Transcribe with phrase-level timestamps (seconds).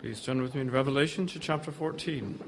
[0.00, 2.40] Please turn with me in Revelation to chapter 14.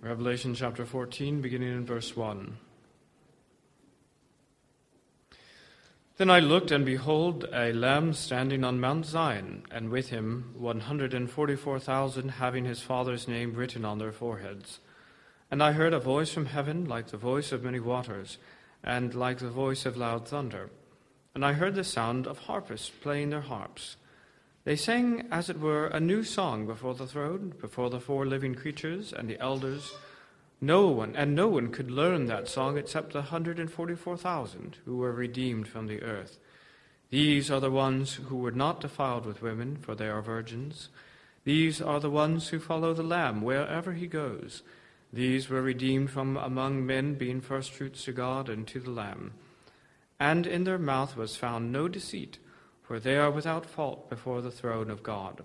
[0.00, 2.56] Revelation chapter 14, beginning in verse 1.
[6.16, 12.28] Then I looked, and behold, a Lamb standing on Mount Zion, and with him 144,000
[12.30, 14.80] having his Father's name written on their foreheads.
[15.50, 18.38] And I heard a voice from heaven, like the voice of many waters,
[18.84, 20.70] and like the voice of loud thunder.
[21.34, 23.96] And I heard the sound of harpists playing their harps.
[24.64, 28.54] They sang, as it were, a new song before the throne, before the four living
[28.54, 29.92] creatures and the elders.
[30.60, 35.66] No one, and no one could learn that song except the 144,000 who were redeemed
[35.66, 36.38] from the earth.
[37.08, 40.90] These are the ones who were not defiled with women, for they are virgins.
[41.44, 44.62] These are the ones who follow the Lamb wherever he goes.
[45.12, 49.32] These were redeemed from among men, being firstfruits to God and to the Lamb.
[50.20, 52.38] And in their mouth was found no deceit,
[52.82, 55.42] for they are without fault before the throne of God.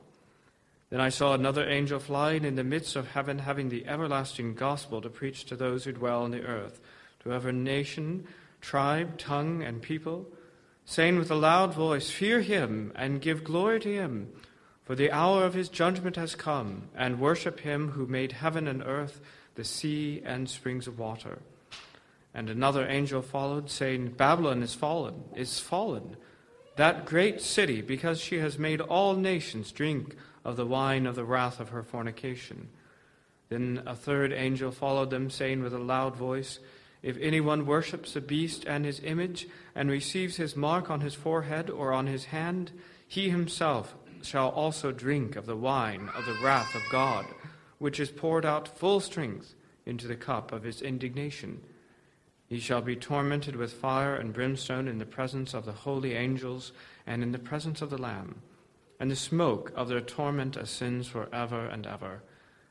[0.90, 5.02] Then I saw another angel flying in the midst of heaven, having the everlasting gospel
[5.02, 6.80] to preach to those who dwell on the earth,
[7.24, 8.28] to every nation,
[8.62, 10.28] tribe, tongue, and people,
[10.86, 14.32] saying with a loud voice, Fear him, and give glory to him,
[14.84, 18.84] for the hour of his judgment has come, and worship him who made heaven and
[18.84, 19.20] earth
[19.56, 21.40] the sea and springs of water.
[22.34, 26.18] And another angel followed, saying, Babylon is fallen, is fallen,
[26.76, 31.24] that great city, because she has made all nations drink of the wine of the
[31.24, 32.68] wrath of her fornication.
[33.48, 36.60] Then a third angel followed them, saying with a loud voice,
[37.02, 41.70] If anyone worships the beast and his image, and receives his mark on his forehead
[41.70, 42.72] or on his hand,
[43.08, 47.26] he himself shall also drink of the wine of the wrath of God
[47.78, 51.62] which is poured out full strength into the cup of his indignation.
[52.48, 56.72] He shall be tormented with fire and brimstone in the presence of the holy angels
[57.06, 58.42] and in the presence of the Lamb.
[59.00, 62.22] And the smoke of their torment ascends for ever and ever.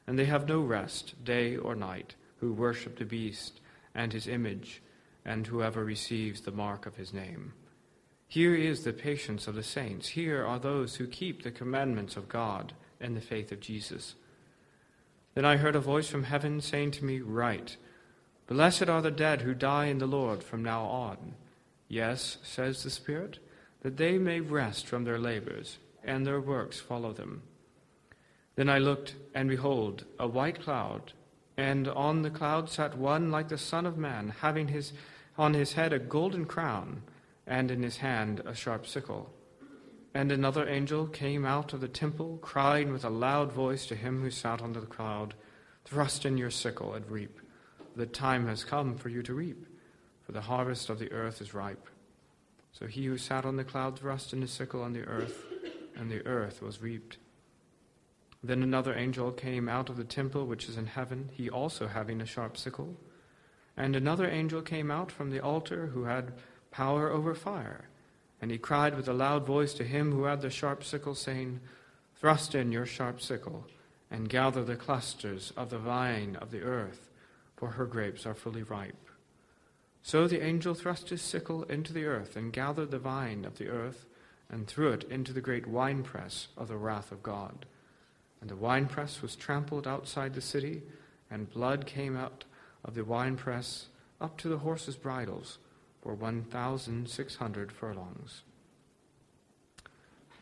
[0.06, 3.60] And they have no rest, day or night, who worship the beast
[3.94, 4.82] and his image,
[5.24, 7.52] and whoever receives the mark of his name.
[8.26, 10.08] Here is the patience of the saints.
[10.08, 14.14] Here are those who keep the commandments of God and the faith of Jesus.
[15.34, 17.76] Then I heard a voice from heaven saying to me, Write,
[18.46, 21.34] Blessed are the dead who die in the Lord from now on.
[21.88, 23.38] Yes, says the Spirit,
[23.82, 27.42] that they may rest from their labors, and their works follow them.
[28.54, 31.12] Then I looked, and behold, a white cloud,
[31.56, 34.92] and on the cloud sat one like the Son of Man, having his,
[35.36, 37.02] on his head a golden crown,
[37.46, 39.33] and in his hand a sharp sickle.
[40.14, 44.22] And another angel came out of the temple, crying with a loud voice to him
[44.22, 45.34] who sat on the cloud,
[45.84, 47.40] Thrust in your sickle and reap.
[47.96, 49.66] The time has come for you to reap,
[50.22, 51.88] for the harvest of the earth is ripe.
[52.72, 55.44] So he who sat on the cloud thrust in his sickle on the earth,
[55.96, 57.18] and the earth was reaped.
[58.42, 62.20] Then another angel came out of the temple which is in heaven, he also having
[62.20, 62.96] a sharp sickle.
[63.76, 66.34] And another angel came out from the altar who had
[66.70, 67.88] power over fire
[68.44, 71.60] and he cried with a loud voice to him who had the sharp sickle, saying,
[72.16, 73.64] Thrust in your sharp sickle,
[74.10, 77.08] and gather the clusters of the vine of the earth,
[77.56, 79.08] for her grapes are fully ripe.
[80.02, 83.68] So the angel thrust his sickle into the earth, and gathered the vine of the
[83.68, 84.04] earth,
[84.50, 87.64] and threw it into the great winepress of the wrath of God.
[88.42, 90.82] And the winepress was trampled outside the city,
[91.30, 92.44] and blood came out
[92.84, 93.86] of the winepress
[94.20, 95.56] up to the horses' bridles
[96.04, 98.42] for 1,600 furlongs.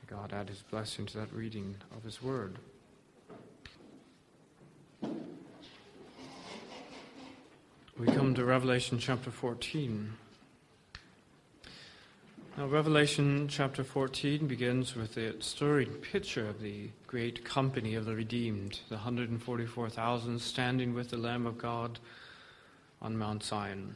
[0.09, 2.59] God add his blessing to that reading of his word.
[7.99, 10.12] We come to Revelation chapter 14.
[12.59, 18.15] Now, Revelation chapter 14 begins with the stirring picture of the great company of the
[18.15, 22.01] redeemed, the 144,000 standing with the Lamb of God
[23.01, 23.95] on Mount Zion.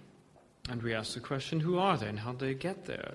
[0.69, 3.15] And we asked the question, who are they and how did they get there?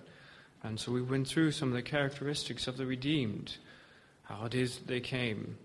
[0.63, 3.57] And so we went through some of the characteristics of the redeemed,
[4.24, 5.57] how it is they came,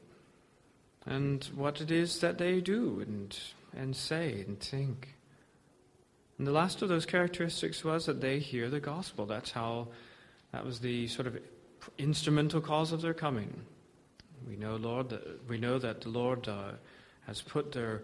[1.04, 3.38] and what it is that they do and,
[3.76, 5.14] and say and think.
[6.38, 9.26] And the last of those characteristics was that they hear the gospel.
[9.26, 9.88] That's how,
[10.52, 11.38] that was the sort of
[11.98, 13.62] instrumental cause of their coming.
[14.46, 16.72] We know, Lord, that we know that the Lord uh,
[17.26, 18.02] has put their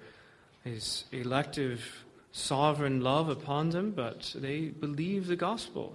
[0.65, 5.95] his elective sovereign love upon them, but they believe the gospel.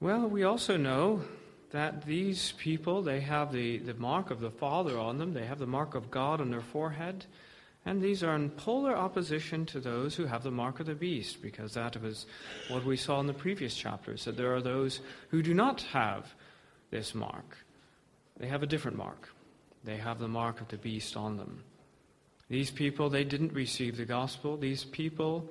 [0.00, 1.22] Well, we also know
[1.70, 5.58] that these people, they have the, the mark of the Father on them, they have
[5.58, 7.24] the mark of God on their forehead,
[7.86, 11.42] And these are in polar opposition to those who have the mark of the beast,
[11.42, 12.26] because that was
[12.68, 16.34] what we saw in the previous chapters, that there are those who do not have
[16.90, 17.58] this mark.
[18.38, 19.28] They have a different mark.
[19.84, 21.62] They have the mark of the beast on them.
[22.54, 24.56] These people, they didn't receive the gospel.
[24.56, 25.50] These people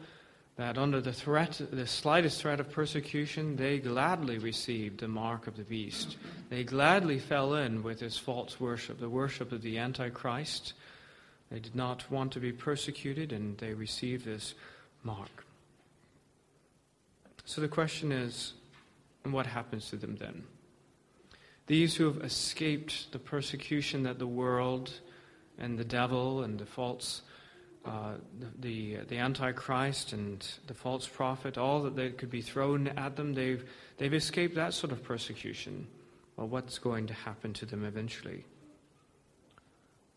[0.55, 5.57] that under the threat, the slightest threat of persecution, they gladly received the mark of
[5.57, 6.15] the beast.
[6.49, 10.75] They gladly fell in with this false worship, the worship of the Antichrist
[11.51, 14.53] they did not want to be persecuted, and they received this
[15.03, 15.45] mark.
[17.43, 18.53] So the question is
[19.23, 20.45] what happens to them then?
[21.67, 25.01] These who have escaped the persecution that the world
[25.57, 27.21] and the devil and the false,
[27.85, 28.15] uh,
[28.59, 33.33] the, the, Antichrist and the false prophet, all that they could be thrown at them,
[33.33, 33.63] they've,
[33.97, 35.87] they've escaped that sort of persecution.
[36.35, 38.45] Well, what's going to happen to them eventually?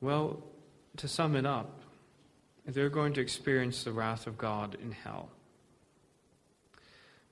[0.01, 0.43] Well,
[0.99, 1.81] to sum it up,
[2.67, 5.29] they're going to experience the wrath of God in hell.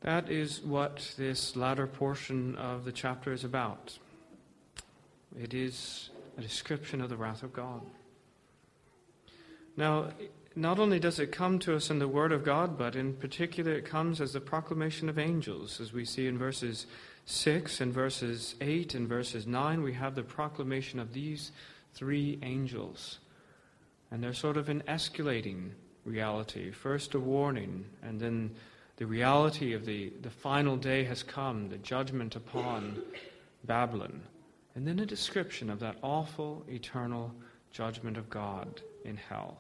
[0.03, 3.99] That is what this latter portion of the chapter is about.
[5.41, 7.83] It is a description of the wrath of God.
[9.77, 10.11] Now,
[10.57, 13.73] not only does it come to us in the Word of God, but in particular
[13.73, 15.81] it comes as the proclamation of angels.
[15.81, 16.87] As we see in verses
[17.27, 21.51] 6 and verses 8 and verses 9, we have the proclamation of these
[21.95, 23.19] three angels.
[24.11, 25.71] And they're sort of an escalating
[26.05, 26.71] reality.
[26.71, 28.55] First a warning, and then
[28.97, 33.03] the reality of the, the final day has come, the judgment upon
[33.65, 34.23] Babylon.
[34.75, 37.33] And then a description of that awful, eternal
[37.71, 39.59] judgment of God in hell.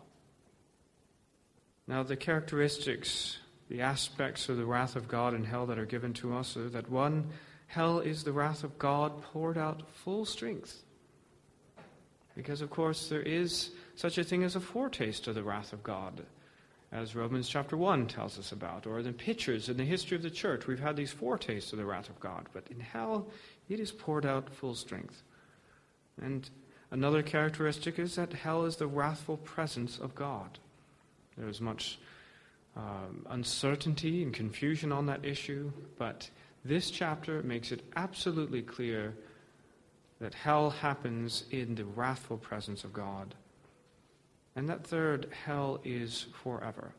[1.87, 3.39] Now, the characteristics,
[3.69, 6.69] the aspects of the wrath of God in hell that are given to us are
[6.71, 7.29] that one,
[7.67, 10.83] hell is the wrath of God poured out full strength.
[12.35, 15.83] Because, of course, there is such a thing as a foretaste of the wrath of
[15.83, 16.25] God,
[16.95, 20.31] as Romans chapter 1 tells us about, or the pictures in the history of the
[20.31, 20.69] church.
[20.69, 23.27] We've had these foretastes of the wrath of God, but in hell,
[23.69, 25.25] it is poured out full strength.
[26.23, 26.49] And
[26.93, 30.61] another characteristic is that hell is the wrathful presence of God.
[31.37, 31.99] There is much
[32.77, 36.31] um, uncertainty and confusion on that issue, but
[36.65, 39.15] this chapter makes it absolutely clear
[40.21, 43.35] that hell happens in the wrathful presence of God.
[44.57, 46.93] And that third, hell is forever.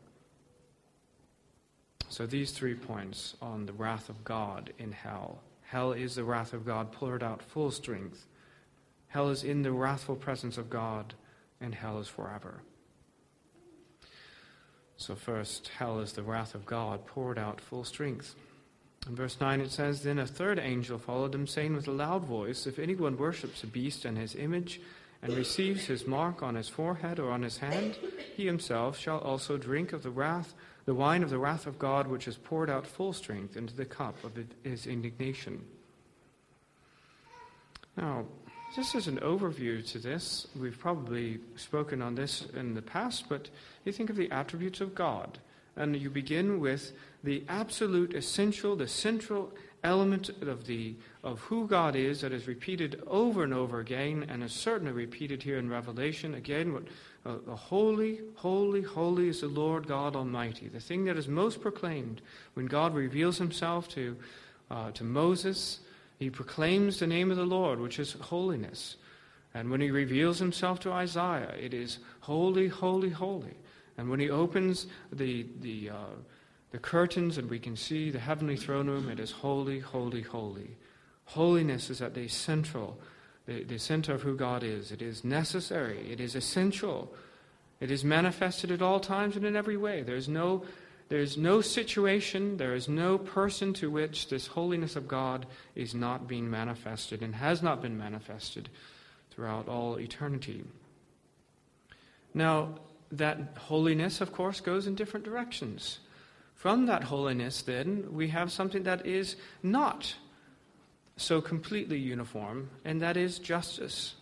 [2.08, 5.40] So these three points on the wrath of God in hell.
[5.62, 8.26] Hell is the wrath of God poured out full strength.
[9.08, 11.14] Hell is in the wrathful presence of God,
[11.60, 12.60] and hell is forever.
[14.98, 18.34] So, first, hell is the wrath of God poured out full strength.
[19.06, 22.24] In verse 9 it says, Then a third angel followed him, saying with a loud
[22.24, 24.80] voice, If anyone worships a beast and his image,
[25.26, 27.98] and receives his mark on his forehead or on his hand,
[28.36, 32.06] he himself shall also drink of the wrath, the wine of the wrath of God,
[32.06, 35.64] which is poured out full strength into the cup of his indignation.
[37.96, 38.26] Now,
[38.76, 43.48] just as an overview to this, we've probably spoken on this in the past, but
[43.84, 45.38] you think of the attributes of God,
[45.74, 46.92] and you begin with
[47.24, 49.52] the absolute essential, the central
[49.82, 50.94] element of, the,
[51.26, 55.42] of who God is that is repeated over and over again and is certainly repeated
[55.42, 56.34] here in Revelation.
[56.34, 56.84] Again, what,
[57.26, 60.68] uh, the holy, holy, holy is the Lord God Almighty.
[60.68, 62.22] The thing that is most proclaimed
[62.54, 64.16] when God reveals himself to,
[64.70, 65.80] uh, to Moses,
[66.20, 68.96] he proclaims the name of the Lord, which is holiness.
[69.52, 73.56] And when he reveals himself to Isaiah, it is holy, holy, holy.
[73.98, 76.14] And when he opens the, the, uh,
[76.70, 79.08] the curtains and we can see the heavenly throne room.
[79.08, 80.76] It is holy, holy, holy.
[81.26, 82.98] Holiness is at the central,
[83.46, 84.92] the, the center of who God is.
[84.92, 86.10] It is necessary.
[86.10, 87.12] It is essential.
[87.80, 90.02] It is manifested at all times and in every way.
[90.02, 90.64] There's no,
[91.08, 96.26] there's no situation, there is no person to which this holiness of God is not
[96.26, 98.68] being manifested and has not been manifested
[99.30, 100.64] throughout all eternity.
[102.32, 102.78] Now,
[103.12, 106.00] that holiness, of course, goes in different directions.
[106.54, 110.14] From that holiness, then, we have something that is not
[111.16, 114.14] so completely uniform, and that is justice.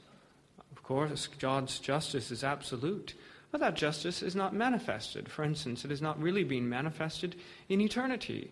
[0.73, 3.15] Of course, God's justice is absolute,
[3.51, 5.29] but that justice is not manifested.
[5.29, 7.37] For instance, it is not really being manifested
[7.69, 8.51] in eternity.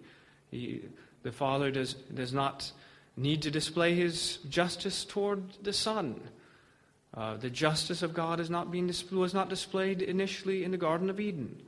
[0.51, 0.83] He,
[1.23, 2.73] the Father does, does not
[3.17, 6.21] need to display his justice toward the Son.
[7.15, 11.11] Uh, the justice of God is not being, was not displayed initially in the Garden
[11.11, 11.61] of Eden.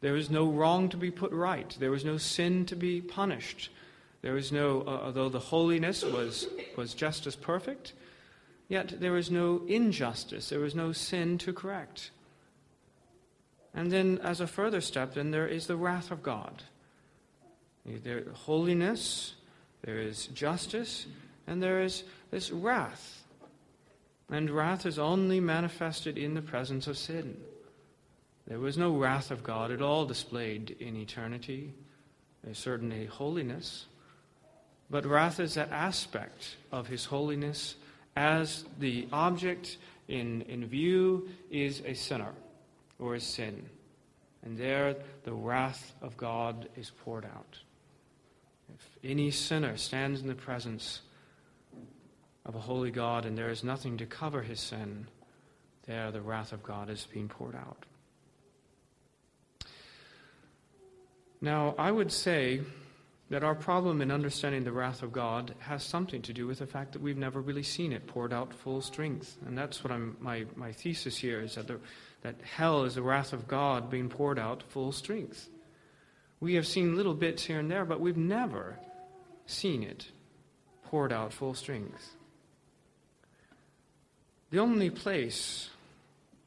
[0.00, 1.76] There was no wrong to be put right.
[1.80, 3.70] There was no sin to be punished.
[4.24, 6.46] There was no, uh, although the holiness was,
[6.78, 7.92] was just as perfect,
[8.68, 10.48] yet there was no injustice.
[10.48, 12.10] There was no sin to correct.
[13.74, 16.62] And then, as a further step, then there is the wrath of God.
[17.84, 19.34] There holiness,
[19.82, 21.04] there is justice,
[21.46, 23.24] and there is this wrath.
[24.30, 27.36] And wrath is only manifested in the presence of sin.
[28.46, 31.74] There was no wrath of God at all displayed in eternity.
[32.42, 33.84] There's certainly holiness.
[34.90, 37.76] But wrath is that aspect of his holiness
[38.16, 42.32] as the object in, in view is a sinner
[42.98, 43.66] or a sin.
[44.44, 47.58] And there the wrath of God is poured out.
[48.74, 51.00] If any sinner stands in the presence
[52.44, 55.06] of a holy God and there is nothing to cover his sin,
[55.86, 57.86] there the wrath of God is being poured out.
[61.40, 62.60] Now, I would say
[63.30, 66.66] that our problem in understanding the wrath of God has something to do with the
[66.66, 69.36] fact that we've never really seen it poured out full strength.
[69.46, 71.80] And that's what I'm, my, my thesis here is that, the,
[72.22, 75.48] that hell is the wrath of God being poured out full strength.
[76.40, 78.78] We have seen little bits here and there, but we've never
[79.46, 80.08] seen it
[80.84, 82.14] poured out full strength.
[84.50, 85.70] The only place,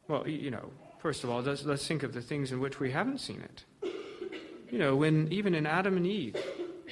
[0.08, 0.70] well, you know,
[1.00, 3.64] first of all, let's, let's think of the things in which we haven't seen it.
[4.70, 6.36] You know, when even in Adam and Eve,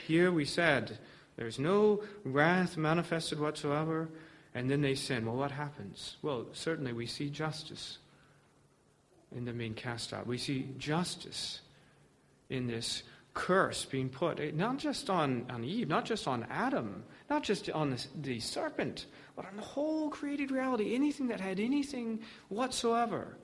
[0.06, 0.98] here we said,
[1.36, 4.10] there's no wrath manifested whatsoever,
[4.54, 5.26] and then they sin.
[5.26, 6.18] Well, what happens?
[6.22, 7.98] Well, certainly we see justice
[9.36, 10.28] in them being cast out.
[10.28, 11.60] We see justice
[12.50, 17.04] in this curse being put, eh, not just on, on Eve, not just on Adam,
[17.30, 21.60] not just on the, the serpent, but on the whole created reality, anything that had
[21.60, 23.38] anything whatsoever,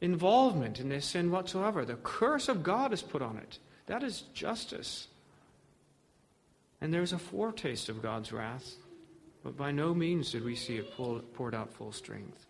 [0.00, 1.84] involvement in this sin whatsoever.
[1.84, 3.58] The curse of God is put on it.
[3.86, 5.08] That is justice.
[6.82, 8.74] And there's a foretaste of God's wrath,
[9.44, 12.44] but by no means did we see it poured out full strength.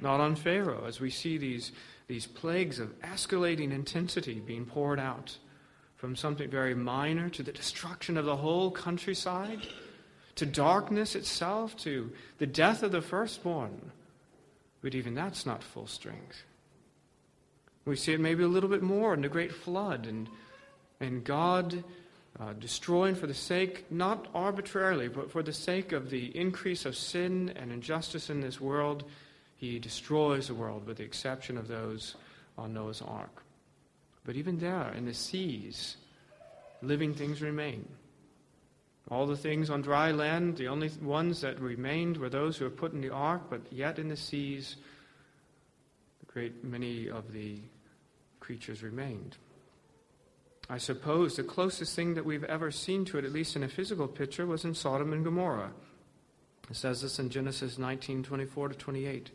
[0.00, 1.72] Not on Pharaoh, as we see these,
[2.06, 5.36] these plagues of escalating intensity being poured out
[5.96, 9.66] from something very minor to the destruction of the whole countryside,
[10.36, 13.90] to darkness itself, to the death of the firstborn.
[14.82, 16.44] But even that's not full strength.
[17.84, 20.28] We see it maybe a little bit more in the great flood and,
[21.00, 21.82] and God
[22.38, 26.96] uh, destroying for the sake, not arbitrarily, but for the sake of the increase of
[26.96, 29.04] sin and injustice in this world,
[29.56, 32.14] he destroys the world with the exception of those
[32.56, 33.42] on Noah's ark.
[34.24, 35.96] But even there, in the seas,
[36.82, 37.86] living things remain.
[39.10, 42.70] All the things on dry land, the only ones that remained were those who were
[42.70, 44.76] put in the ark, but yet in the seas,
[46.26, 47.58] great many of the
[48.38, 49.36] creatures remained.
[50.72, 53.68] I suppose the closest thing that we've ever seen to it, at least in a
[53.68, 55.72] physical picture, was in Sodom and Gomorrah.
[56.70, 59.30] It says this in Genesis 19 24 to 28.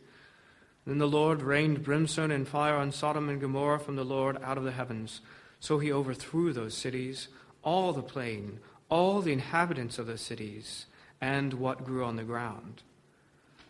[0.88, 4.58] Then the Lord rained brimstone and fire on Sodom and Gomorrah from the Lord out
[4.58, 5.20] of the heavens.
[5.60, 7.28] So he overthrew those cities,
[7.64, 10.86] all the plain, all the inhabitants of the cities,
[11.20, 12.84] and what grew on the ground.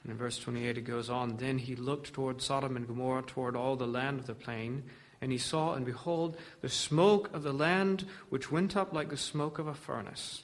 [0.04, 3.56] And in verse 28 it goes on Then he looked toward Sodom and Gomorrah, toward
[3.56, 4.84] all the land of the plain
[5.26, 9.18] and he saw, and behold, the smoke of the land which went up like the
[9.18, 10.44] smoke of a furnace.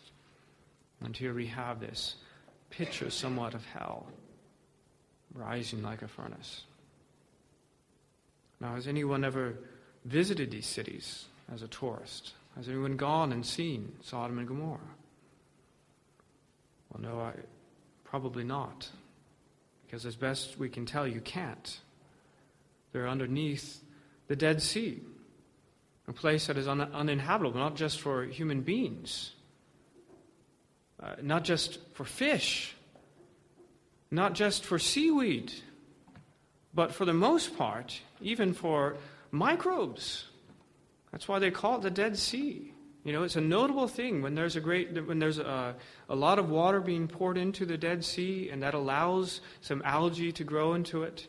[1.04, 2.16] And here we have this
[2.72, 4.08] picture somewhat of hell
[5.36, 6.64] rising like a furnace.
[8.60, 9.54] Now, has anyone ever
[10.06, 12.34] visited these cities as a tourist?
[12.56, 14.80] Has anyone gone and seen Sodom and Gomorrah?
[16.92, 17.34] Well, no, I,
[18.04, 18.90] probably not.
[19.86, 21.80] Because as best we can tell, you can't.
[22.94, 23.84] They're underneath
[24.32, 24.98] the Dead Sea,
[26.08, 29.34] a place that is un- uninhabitable, not just for human beings,
[31.04, 32.74] uh, not just for fish,
[34.10, 35.52] not just for seaweed,
[36.74, 38.96] but for the most part, even for
[39.32, 40.30] microbes.
[41.12, 42.72] That's why they call it the Dead Sea.
[43.04, 45.76] You know, it's a notable thing when there's a great when there's a,
[46.08, 50.32] a lot of water being poured into the Dead Sea, and that allows some algae
[50.32, 51.28] to grow into it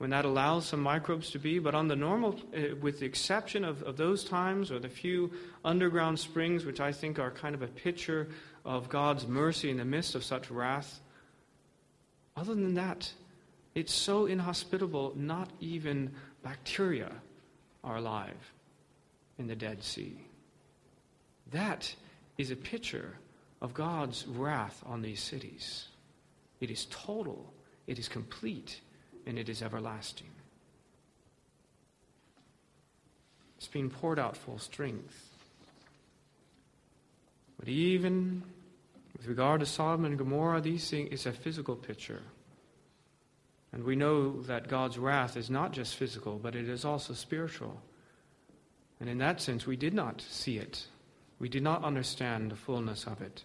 [0.00, 1.58] when that allows some microbes to be.
[1.58, 5.30] But on the normal, uh, with the exception of, of those times or the few
[5.62, 8.26] underground springs, which I think are kind of a picture
[8.64, 11.00] of God's mercy in the midst of such wrath,
[12.34, 13.12] other than that,
[13.74, 17.12] it's so inhospitable, not even bacteria
[17.84, 18.52] are alive
[19.38, 20.16] in the Dead Sea.
[21.50, 21.94] That
[22.38, 23.18] is a picture
[23.60, 25.88] of God's wrath on these cities.
[26.58, 27.52] It is total,
[27.86, 28.80] it is complete,
[29.26, 30.30] and it is everlasting.
[33.56, 35.28] It's being poured out full strength.
[37.58, 38.42] But even
[39.16, 42.22] with regard to Sodom and Gomorrah, these things is a physical picture.
[43.72, 47.80] And we know that God's wrath is not just physical, but it is also spiritual.
[48.98, 50.86] And in that sense, we did not see it.
[51.38, 53.44] We did not understand the fullness of it.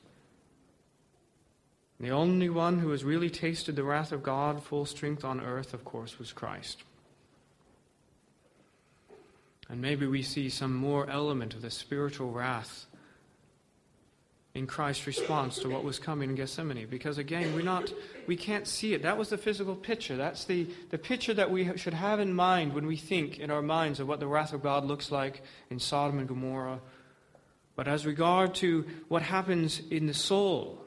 [2.00, 5.74] The only one who has really tasted the wrath of God, full strength on earth,
[5.74, 6.84] of course, was Christ.
[9.70, 12.86] And maybe we see some more element of the spiritual wrath
[14.54, 16.88] in Christ's response to what was coming in Gethsemane.
[16.90, 17.92] Because again, we're not,
[18.28, 19.02] we can't see it.
[19.02, 20.16] That was the physical picture.
[20.16, 23.62] That's the, the picture that we should have in mind when we think in our
[23.62, 26.80] minds of what the wrath of God looks like in Sodom and Gomorrah.
[27.76, 30.85] But as regard to what happens in the soul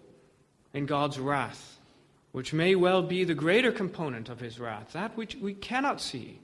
[0.72, 1.78] in God's wrath,
[2.32, 6.40] which may well be the greater component of his wrath, that which we cannot see.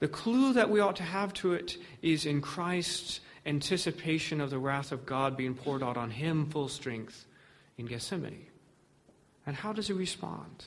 [0.00, 4.58] The clue that we ought to have to it is in Christ's anticipation of the
[4.58, 7.24] wrath of God being poured out on him full strength
[7.78, 8.46] in Gethsemane.
[9.46, 10.64] And how does he respond?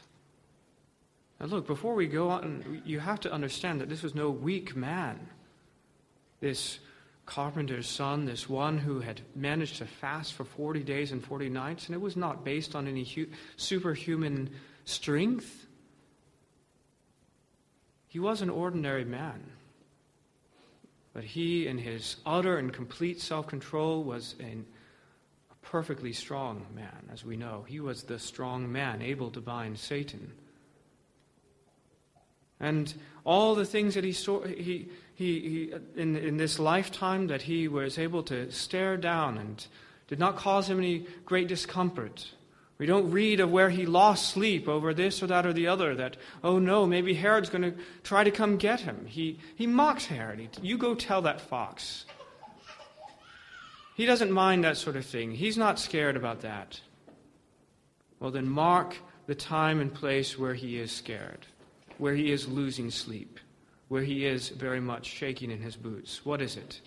[1.39, 4.75] Now, look, before we go on, you have to understand that this was no weak
[4.75, 5.27] man.
[6.39, 6.79] This
[7.25, 11.88] carpenter's son, this one who had managed to fast for 40 days and 40 nights,
[11.88, 13.27] and it was not based on any hu-
[13.58, 14.50] superhuman
[14.86, 15.65] strength.
[18.08, 19.44] He was an ordinary man.
[21.13, 24.58] But he, in his utter and complete self control, was a
[25.62, 27.65] perfectly strong man, as we know.
[27.67, 30.34] He was the strong man, able to bind Satan.
[32.60, 37.42] And all the things that he saw, he, he, he, in, in this lifetime that
[37.42, 39.66] he was able to stare down and
[40.08, 42.32] did not cause him any great discomfort.
[42.78, 45.96] We don't read of where he lost sleep over this or that or the other,
[45.96, 49.06] that, oh no, maybe Herod's going to try to come get him.
[49.06, 50.40] He, he mocks Herod.
[50.40, 52.06] He, you go tell that fox.
[53.96, 55.32] He doesn't mind that sort of thing.
[55.32, 56.82] He's not scared about that.
[58.20, 61.46] Well, then mark the time and place where he is scared,
[61.98, 63.40] where he is losing sleep,
[63.88, 66.25] where he is very much shaking in his boots.
[66.25, 66.82] What is it?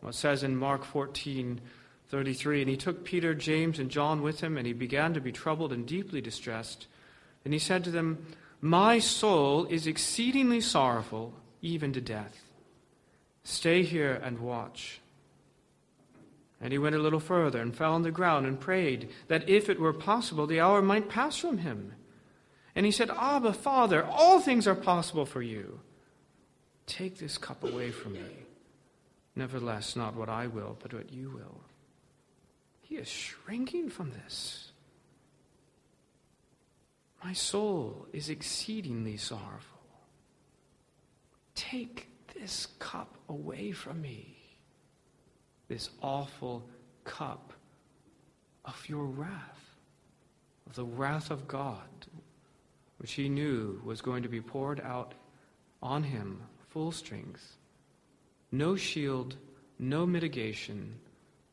[0.00, 1.60] Well, it says in Mark 14,
[2.08, 5.32] 33 And he took Peter, James, and John with him, and he began to be
[5.32, 6.86] troubled and deeply distressed.
[7.44, 8.26] And he said to them,
[8.60, 12.42] My soul is exceedingly sorrowful, even to death.
[13.44, 15.00] Stay here and watch.
[16.60, 19.68] And he went a little further and fell on the ground and prayed that if
[19.68, 21.92] it were possible, the hour might pass from him.
[22.76, 25.80] And he said, Abba, Father, all things are possible for you.
[26.86, 28.44] Take this cup away from me.
[29.34, 31.62] Nevertheless, not what I will, but what you will.
[32.82, 34.70] He is shrinking from this.
[37.24, 39.80] My soul is exceedingly sorrowful.
[41.54, 42.08] Take
[42.38, 44.36] this cup away from me,
[45.68, 46.68] this awful
[47.04, 47.54] cup
[48.66, 49.76] of your wrath,
[50.66, 51.95] of the wrath of God,
[52.98, 55.14] which he knew was going to be poured out
[55.82, 57.56] on him full strength.
[58.52, 59.36] No shield,
[59.78, 60.94] no mitigation,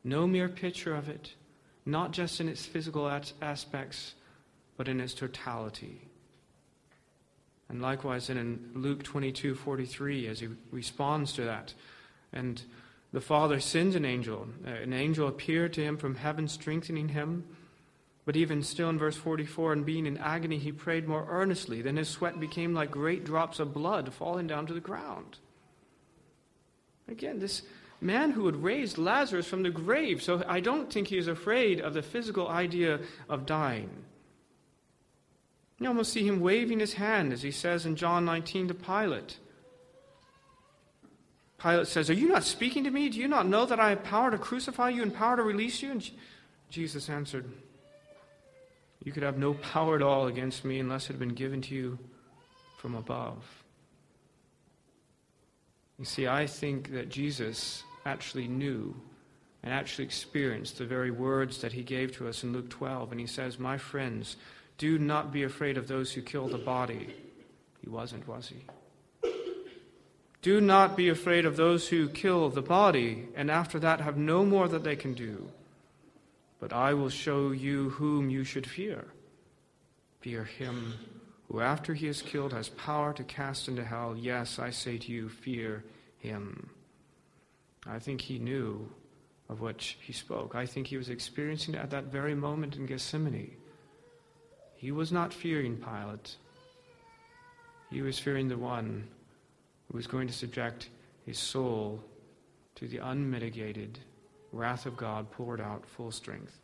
[0.03, 1.33] no mere picture of it,
[1.85, 3.09] not just in its physical
[3.41, 4.15] aspects,
[4.77, 6.07] but in its totality.
[7.69, 11.73] And likewise, in Luke 22 43, as he responds to that,
[12.31, 12.61] and
[13.13, 14.47] the Father sends an angel.
[14.65, 17.45] An angel appeared to him from heaven, strengthening him.
[18.25, 21.81] But even still in verse 44, and being in agony, he prayed more earnestly.
[21.81, 25.39] Then his sweat became like great drops of blood falling down to the ground.
[27.09, 27.63] Again, this,
[28.03, 30.21] man who had raised Lazarus from the grave.
[30.21, 33.89] So I don't think he is afraid of the physical idea of dying.
[35.79, 39.37] You almost see him waving his hand, as he says in John 19 to Pilate.
[41.57, 43.09] Pilate says, Are you not speaking to me?
[43.09, 45.81] Do you not know that I have power to crucify you and power to release
[45.81, 45.91] you?
[45.91, 46.09] And
[46.69, 47.49] Jesus answered,
[49.03, 51.75] You could have no power at all against me unless it had been given to
[51.75, 51.99] you
[52.77, 53.43] from above.
[55.99, 58.95] You see, I think that Jesus actually knew
[59.61, 63.11] and actually experienced the very words that he gave to us in Luke 12.
[63.11, 64.35] And he says, My friends,
[64.77, 67.13] do not be afraid of those who kill the body.
[67.81, 69.31] He wasn't, was he?
[70.41, 74.45] Do not be afraid of those who kill the body, and after that have no
[74.45, 75.49] more that they can do.
[76.63, 79.07] But I will show you whom you should fear.
[80.21, 80.93] Fear him
[81.49, 84.15] who, after he is killed, has power to cast into hell.
[84.17, 85.83] Yes, I say to you, fear
[86.19, 86.69] him.
[87.85, 88.89] I think he knew
[89.49, 90.55] of what he spoke.
[90.55, 93.57] I think he was experiencing at that very moment in Gethsemane.
[94.77, 96.37] He was not fearing Pilate.
[97.91, 99.09] He was fearing the one
[99.91, 100.87] who was going to subject
[101.25, 102.01] his soul
[102.75, 103.99] to the unmitigated
[104.53, 106.59] wrath of God poured out full strength.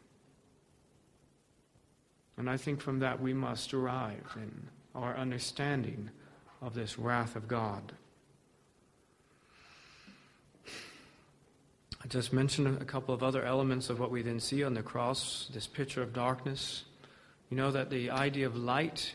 [2.37, 6.09] And I think from that we must derive in our understanding
[6.61, 7.91] of this wrath of God.
[12.01, 14.81] I just mentioned a couple of other elements of what we then see on the
[14.81, 16.85] cross, this picture of darkness.
[17.49, 19.13] You know that the idea of light,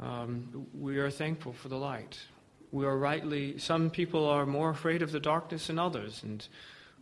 [0.00, 2.18] um, we are thankful for the light.
[2.70, 6.46] We are rightly, some people are more afraid of the darkness than others, and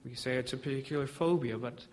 [0.05, 1.85] we say it's a particular phobia, but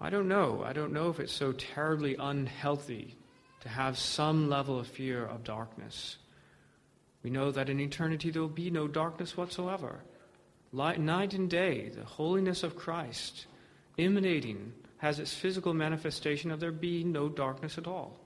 [0.00, 0.62] I don't know.
[0.64, 3.16] I don't know if it's so terribly unhealthy
[3.60, 6.16] to have some level of fear of darkness.
[7.22, 10.00] We know that in eternity there will be no darkness whatsoever.
[10.72, 13.46] Light, night and day, the holiness of Christ
[13.98, 18.16] emanating has its physical manifestation of there being no darkness at all.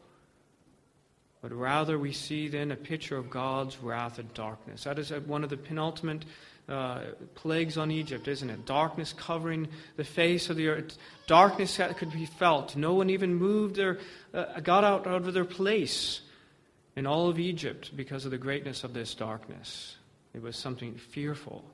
[1.40, 4.84] But rather, we see then a picture of God's wrath and darkness.
[4.84, 6.24] That is one of the penultimate
[6.68, 7.00] uh,
[7.34, 8.64] plagues on Egypt, isn't it?
[8.64, 10.96] Darkness covering the face of the earth.
[11.26, 12.74] Darkness that could be felt.
[12.74, 13.98] No one even moved their,
[14.32, 16.22] uh, got out, out of their place
[16.96, 19.96] in all of Egypt because of the greatness of this darkness.
[20.32, 21.64] It was something fearful.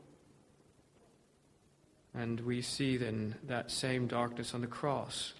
[2.13, 5.35] And we see then that same darkness on the cross.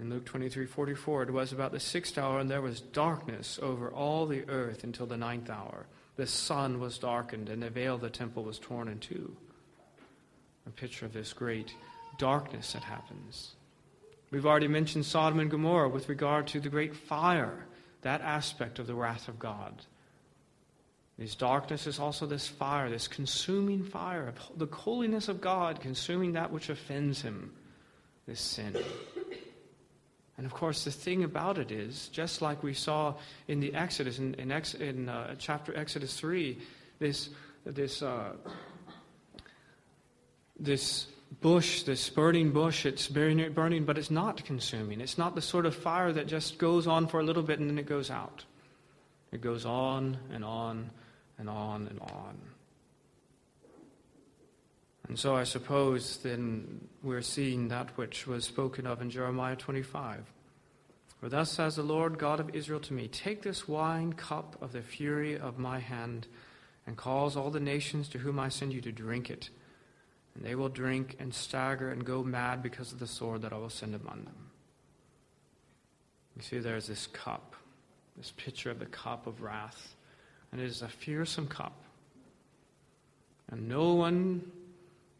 [0.00, 3.90] In Luke 23 44, it was about the sixth hour, and there was darkness over
[3.90, 5.86] all the earth until the ninth hour.
[6.22, 9.36] The sun was darkened, and the veil of the temple was torn in two.
[10.68, 11.74] A picture of this great
[12.16, 13.56] darkness that happens.
[14.30, 17.66] We've already mentioned Sodom and Gomorrah with regard to the great fire,
[18.02, 19.82] that aspect of the wrath of God.
[21.18, 26.34] This darkness is also this fire, this consuming fire, of the holiness of God consuming
[26.34, 27.52] that which offends him,
[28.28, 28.76] this sin.
[30.38, 33.14] And of course, the thing about it is, just like we saw
[33.48, 36.58] in the Exodus, in, in, Ex, in uh, chapter Exodus 3,
[36.98, 37.30] this,
[37.64, 38.32] this, uh,
[40.58, 41.06] this
[41.40, 45.00] bush, this burning bush, it's burning, burning, but it's not consuming.
[45.00, 47.68] It's not the sort of fire that just goes on for a little bit and
[47.68, 48.44] then it goes out.
[49.32, 50.90] It goes on and on
[51.38, 52.51] and on and on.
[55.08, 60.24] And so I suppose then we're seeing that which was spoken of in Jeremiah 25.
[61.20, 64.72] For thus says the Lord God of Israel to me Take this wine cup of
[64.72, 66.26] the fury of my hand,
[66.86, 69.50] and cause all the nations to whom I send you to drink it.
[70.34, 73.58] And they will drink and stagger and go mad because of the sword that I
[73.58, 74.50] will send among them.
[76.36, 77.54] You see, there's this cup,
[78.16, 79.94] this picture of the cup of wrath
[80.52, 81.72] and it is a fearsome cup.
[83.50, 84.42] And no one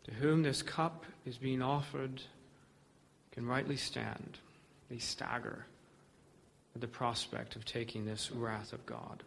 [0.04, 2.22] to whom this cup is being offered
[3.32, 4.38] can rightly stand.
[4.90, 5.66] They stagger
[6.74, 9.22] at the prospect of taking this wrath of God.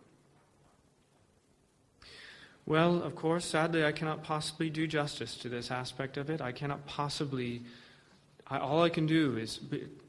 [2.66, 6.42] Well, of course, sadly, I cannot possibly do justice to this aspect of it.
[6.42, 7.62] I cannot possibly,
[8.48, 9.60] I, all I can do is,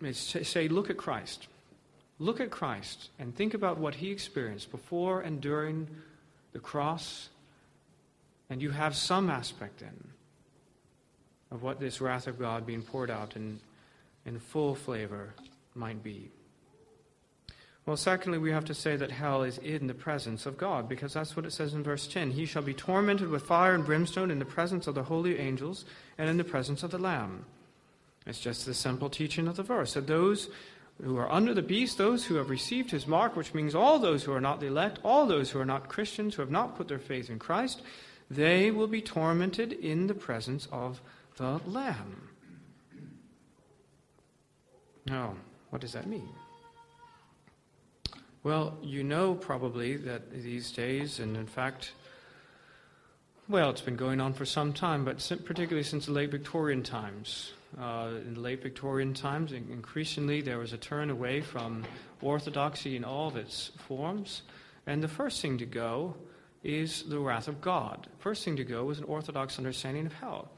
[0.00, 1.48] is say, look at Christ.
[2.18, 5.86] Look at Christ and think about what he experienced before and during
[6.54, 7.28] the cross,
[8.48, 10.15] and you have some aspect in
[11.50, 13.60] of what this wrath of God being poured out in,
[14.24, 15.34] in full flavor
[15.74, 16.30] might be.
[17.86, 21.12] Well, secondly, we have to say that hell is in the presence of God, because
[21.12, 22.32] that's what it says in verse 10.
[22.32, 25.84] He shall be tormented with fire and brimstone in the presence of the holy angels
[26.18, 27.44] and in the presence of the Lamb.
[28.26, 30.48] It's just the simple teaching of the verse that those
[31.02, 34.24] who are under the beast, those who have received his mark, which means all those
[34.24, 36.88] who are not the elect, all those who are not Christians, who have not put
[36.88, 37.82] their faith in Christ,
[38.28, 41.00] they will be tormented in the presence of
[41.36, 42.28] the Lamb.
[45.06, 45.34] Now,
[45.70, 46.28] what does that mean?
[48.42, 51.92] Well, you know probably that these days, and in fact,
[53.48, 57.52] well, it's been going on for some time, but particularly since the late Victorian times,
[57.78, 61.84] uh, in the late Victorian times, increasingly there was a turn away from
[62.22, 64.42] orthodoxy in all of its forms.
[64.86, 66.14] And the first thing to go
[66.64, 68.06] is the wrath of God.
[68.18, 70.50] First thing to go was an orthodox understanding of hell.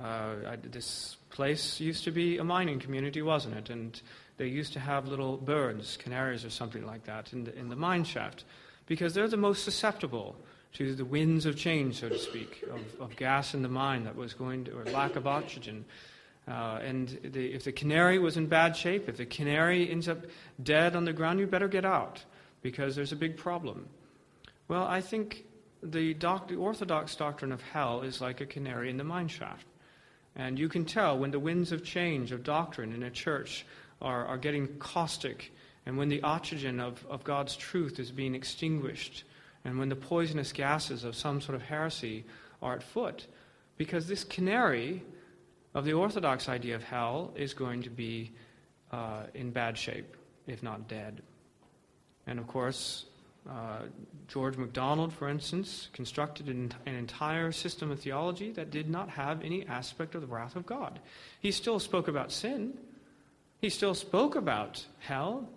[0.00, 3.70] Uh, I, this place used to be a mining community, wasn't it?
[3.70, 4.00] And
[4.38, 7.76] they used to have little birds, canaries or something like that, in the, in the
[7.76, 8.44] mine shaft,
[8.86, 10.36] because they're the most susceptible
[10.72, 14.16] to the winds of change, so to speak, of, of gas in the mine that
[14.16, 15.84] was going to, or lack of oxygen.
[16.48, 20.18] Uh, and the, if the canary was in bad shape, if the canary ends up
[20.62, 22.24] dead on the ground, you better get out
[22.62, 23.88] because there's a big problem.
[24.68, 25.44] Well, I think
[25.82, 29.66] the, doc, the orthodox doctrine of hell is like a canary in the mine shaft.
[30.36, 33.66] And you can tell when the winds of change of doctrine in a church
[34.00, 35.52] are, are getting caustic,
[35.86, 39.24] and when the oxygen of, of God's truth is being extinguished,
[39.64, 42.24] and when the poisonous gases of some sort of heresy
[42.62, 43.26] are at foot.
[43.76, 45.02] Because this canary
[45.74, 48.32] of the Orthodox idea of hell is going to be
[48.92, 50.16] uh, in bad shape.
[50.46, 51.22] if not dead.
[52.26, 53.06] And of course,
[53.48, 53.80] uh,
[54.28, 59.42] George MacDonald, for instance, constructed an, an, entire system of theology that did not have
[59.42, 61.00] any aspect of the wrath of God.
[61.40, 62.74] He still spoke about sin,
[63.60, 65.48] he still spoke about hell,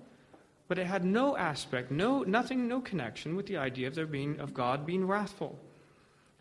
[0.67, 4.39] but it had no aspect, no nothing, no connection with the idea of there being
[4.39, 5.59] of God being wrathful.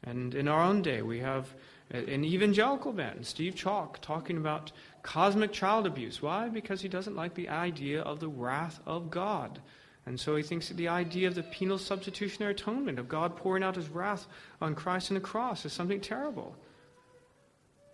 [0.04, 1.54] And in our own day, we have
[1.90, 6.22] an evangelical man, Steve Chalke, talking about cosmic child abuse.
[6.22, 6.48] Why?
[6.48, 9.60] Because he doesn't like the idea of the wrath of God.
[10.06, 13.62] And so he thinks that the idea of the penal substitutionary atonement, of God pouring
[13.62, 14.26] out his wrath
[14.60, 16.56] on Christ on the cross, is something terrible.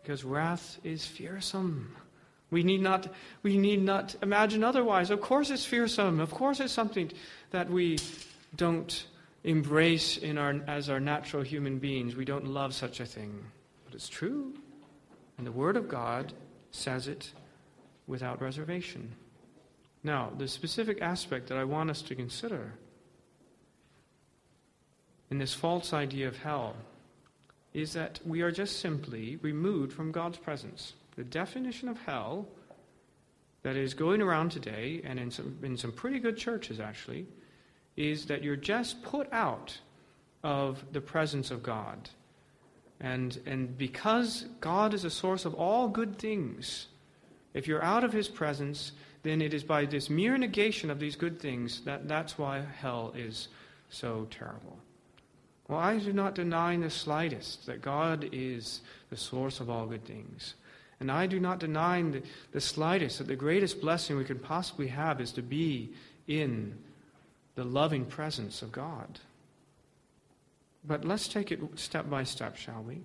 [0.03, 1.95] Because wrath is fearsome.
[2.51, 3.09] We need not,
[3.43, 5.11] we need not imagine otherwise.
[5.11, 6.19] Of course it's fearsome.
[6.19, 7.13] Of course it's something
[7.51, 7.99] that we
[8.57, 9.07] don't
[9.45, 12.17] embrace in our, as our natural human beings.
[12.17, 13.45] We don't love such a thing.
[13.85, 14.55] But it's true.
[15.37, 16.33] And the Word of God
[16.71, 17.33] says it
[18.07, 19.13] without reservation.
[20.03, 22.75] Now, the specific aspect that I want us to consider
[25.31, 26.77] in this false idea of hell
[27.75, 30.95] is that we are just simply removed from God's presence.
[31.17, 32.49] The definition of hell
[33.63, 37.27] that is going around today, and in some, in some pretty good churches actually,
[37.97, 39.79] is that you're just put out
[40.43, 42.09] of the presence of God.
[43.01, 46.87] And, and because God is a source of all good things,
[47.55, 51.17] if you're out of his presence, then it is by this mere negation of these
[51.17, 53.49] good things that that's why hell is
[53.91, 54.79] so terrible.
[55.69, 59.87] Well, I do not deny in the slightest that God is the source of all
[59.87, 60.55] good things.
[61.01, 64.39] And I do not deny in the, the slightest that the greatest blessing we can
[64.39, 65.91] possibly have is to be
[66.27, 66.77] in
[67.55, 69.21] the loving presence of God.
[70.85, 73.03] But let's take it step by step, shall we?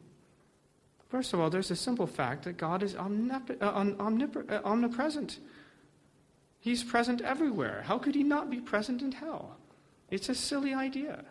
[1.09, 5.37] First of all, there's a simple fact that God is omnip- uh, omnip- uh, omnipresent.
[6.63, 7.83] He's present everywhere.
[7.87, 9.57] How could he not be present in hell?
[10.09, 11.25] It's a silly idea.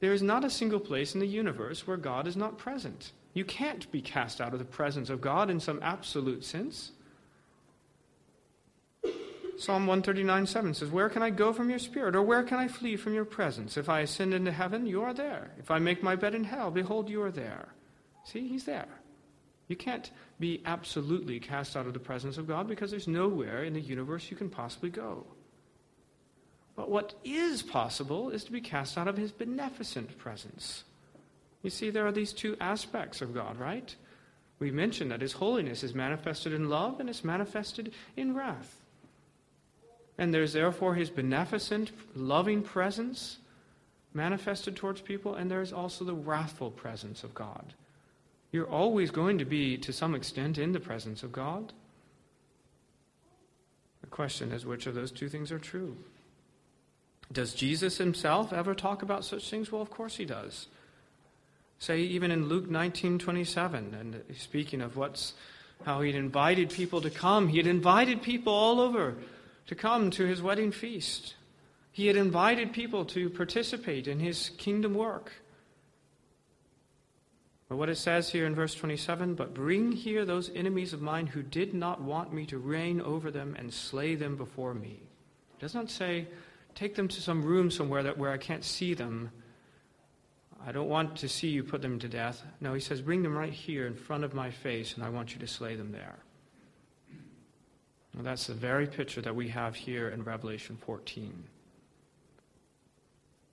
[0.00, 3.12] There is not a single place in the universe where God is not present.
[3.32, 6.92] You can't be cast out of the presence of God in some absolute sense.
[9.56, 12.68] Psalm 139 7 says, Where can I go from your spirit, or where can I
[12.68, 13.78] flee from your presence?
[13.78, 15.50] If I ascend into heaven, you are there.
[15.58, 17.68] If I make my bed in hell, behold, you are there.
[18.22, 19.00] See, he's there.
[19.66, 23.72] You can't be absolutely cast out of the presence of God because there's nowhere in
[23.72, 25.26] the universe you can possibly go.
[26.76, 30.84] But what is possible is to be cast out of his beneficent presence.
[31.62, 33.94] You see, there are these two aspects of God, right?
[34.60, 38.80] We mentioned that his holiness is manifested in love and is manifested in wrath.
[40.18, 43.38] And there's therefore his beneficent, loving presence
[44.14, 47.74] manifested towards people, and there's also the wrathful presence of God
[48.50, 51.72] you're always going to be, to some extent, in the presence of God.
[54.00, 55.96] The question is which of those two things are true?
[57.30, 59.70] Does Jesus himself ever talk about such things?
[59.70, 60.68] Well, of course he does.
[61.78, 65.34] Say even in Luke 19:27 and speaking of what's
[65.84, 69.14] how he'd invited people to come, he had invited people all over
[69.66, 71.34] to come to his wedding feast.
[71.92, 75.32] He had invited people to participate in his kingdom work.
[77.68, 81.26] But what it says here in verse 27 But bring here those enemies of mine
[81.26, 85.00] who did not want me to reign over them and slay them before me.
[85.58, 86.26] It does not say,
[86.74, 89.30] Take them to some room somewhere that, where I can't see them.
[90.66, 92.42] I don't want to see you put them to death.
[92.60, 95.34] No, he says, Bring them right here in front of my face, and I want
[95.34, 96.18] you to slay them there.
[98.20, 101.44] That's the very picture that we have here in Revelation 14.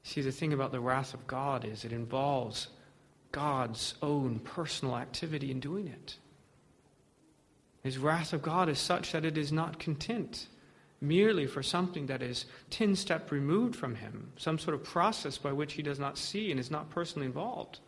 [0.03, 2.67] See, the thing about the wrath of God is it involves
[3.35, 6.15] God's own personal activity in doing it.
[7.83, 10.47] His wrath of God is such that it is not content
[11.01, 15.51] merely for something that is 10 step removed from him, some sort of process by
[15.51, 17.79] which he does not see and is not personally involved.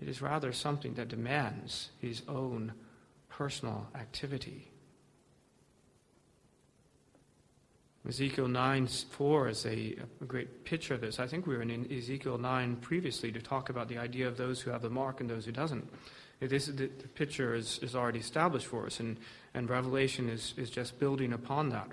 [0.00, 2.74] It is rather something that demands his own
[3.28, 4.70] personal activity.
[8.06, 11.18] Ezekiel 9 4 is a, a, great picture of this.
[11.18, 14.60] I think we were in Ezekiel 9 previously to talk about the idea of those
[14.60, 15.88] who have the mark and those who doesn't.
[16.40, 19.18] This, the, the picture is, is already established for us, and,
[19.52, 21.88] and Revelation is, is just building upon that.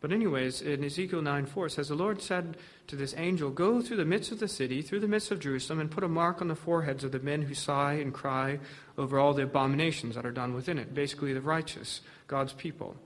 [0.00, 3.82] But, anyways, in Ezekiel 9 4, it says, The Lord said to this angel, Go
[3.82, 6.40] through the midst of the city, through the midst of Jerusalem, and put a mark
[6.40, 8.60] on the foreheads of the men who sigh and cry
[8.96, 12.96] over all the abominations that are done within it, basically the righteous, God's people.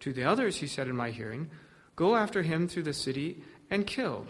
[0.00, 1.50] To the others, he said in my hearing,
[1.96, 4.26] Go after him through the city and kill.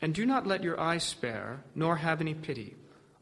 [0.00, 2.76] And do not let your eyes spare, nor have any pity.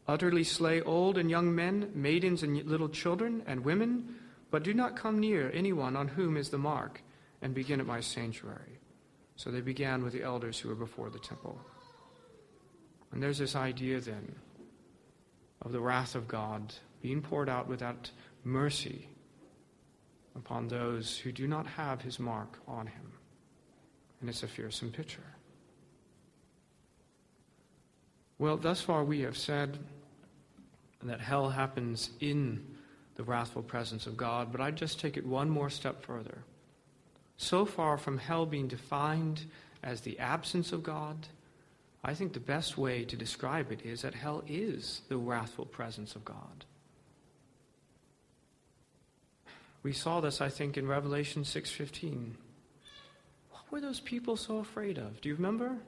[0.09, 4.17] Utterly slay old and young men, maidens and little children, and women,
[4.51, 7.03] but do not come near anyone on whom is the mark,
[7.43, 8.79] and begin at my sanctuary.
[9.37, 11.61] So they began with the elders who were before the temple.
[13.13, 14.35] And there's this idea then
[15.63, 18.11] of the wrath of God being poured out without
[18.45, 19.09] mercy
[20.37, 23.13] upon those who do not have his mark on him.
[24.21, 25.23] And it's a fearsome picture.
[28.39, 29.79] Well, thus far we have said
[31.03, 32.65] that hell happens in
[33.17, 36.39] the wrathful presence of God, but I'd just take it one more step further.
[37.37, 39.45] So far from hell being defined
[39.83, 41.29] as the absence of God,
[42.03, 46.15] I think the best way to describe it is that hell is the wrathful presence
[46.15, 46.65] of God.
[49.83, 52.37] We saw this, I think, in Revelation 6:15.
[53.71, 55.21] Were those people so afraid of?
[55.21, 55.79] Do you remember?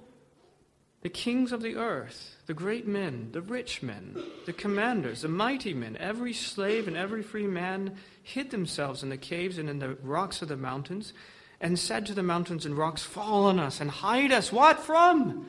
[1.02, 4.16] The kings of the earth, the great men, the rich men,
[4.46, 9.16] the commanders, the mighty men, every slave and every free man hid themselves in the
[9.16, 11.12] caves and in the rocks of the mountains
[11.60, 14.52] and said to the mountains and rocks, Fall on us and hide us.
[14.52, 15.46] What from?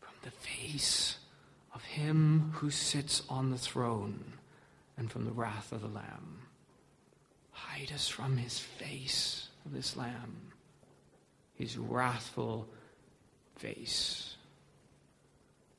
[0.00, 1.16] From the face
[1.74, 4.34] of him who sits on the throne
[4.98, 6.40] and from the wrath of the Lamb.
[7.52, 10.36] Hide us from his face of this Lamb,
[11.54, 12.68] his wrathful
[13.56, 14.36] face.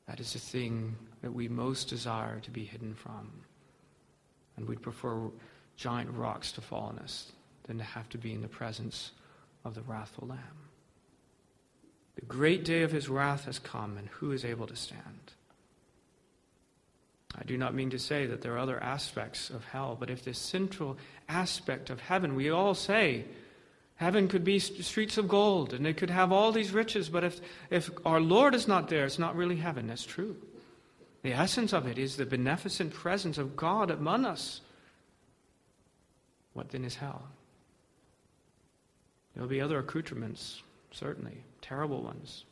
[0.07, 3.31] That is the thing that we most desire to be hidden from.
[4.57, 5.29] And we'd prefer
[5.77, 7.31] giant rocks to fall on us
[7.63, 9.11] than to have to be in the presence
[9.63, 10.39] of the wrathful Lamb.
[12.15, 15.31] The great day of his wrath has come, and who is able to stand?
[17.33, 20.23] I do not mean to say that there are other aspects of hell, but if
[20.23, 20.97] this central
[21.29, 23.25] aspect of heaven, we all say,
[24.01, 27.39] Heaven could be streets of gold and it could have all these riches, but if,
[27.69, 29.85] if our Lord is not there, it's not really heaven.
[29.85, 30.35] That's true.
[31.21, 34.61] The essence of it is the beneficent presence of God among us.
[36.53, 37.21] What then is hell?
[39.35, 42.45] There'll be other accoutrements, certainly, terrible ones.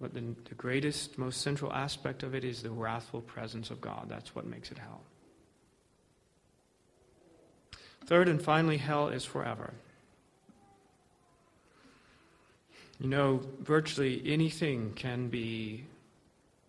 [0.00, 4.06] But the, the greatest, most central aspect of it is the wrathful presence of God.
[4.08, 5.02] That's what makes it hell.
[8.08, 9.74] Third and finally, hell is forever.
[12.98, 15.84] You know, virtually anything can be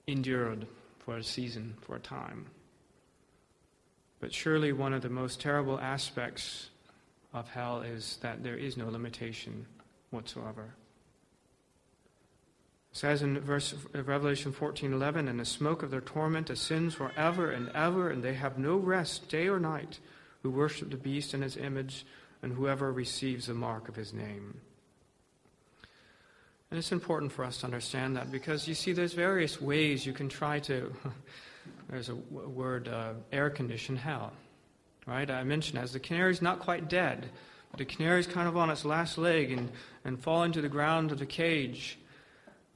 [0.06, 0.68] endured
[1.00, 2.48] for a season, for a time.
[4.20, 6.72] But surely one of the most terrible aspects
[7.34, 9.66] of hell is that there is no limitation
[10.10, 10.74] whatsoever.
[12.92, 17.50] It says in verse uh, Revelation 14:11, "And the smoke of their torment ascends forever
[17.50, 20.00] and ever, and they have no rest day or night."
[20.42, 22.06] Who worship the beast and his image,
[22.42, 24.62] and whoever receives the mark of his name.
[26.72, 30.14] And it's important for us to understand that because you see, there's various ways you
[30.14, 30.94] can try to,
[31.90, 34.32] there's a word, uh, air condition hell.
[35.08, 35.30] Right?
[35.30, 37.30] I mentioned as the canary's not quite dead,
[37.72, 39.72] but the canary's kind of on its last leg and,
[40.06, 41.98] and falling to the ground of the cage.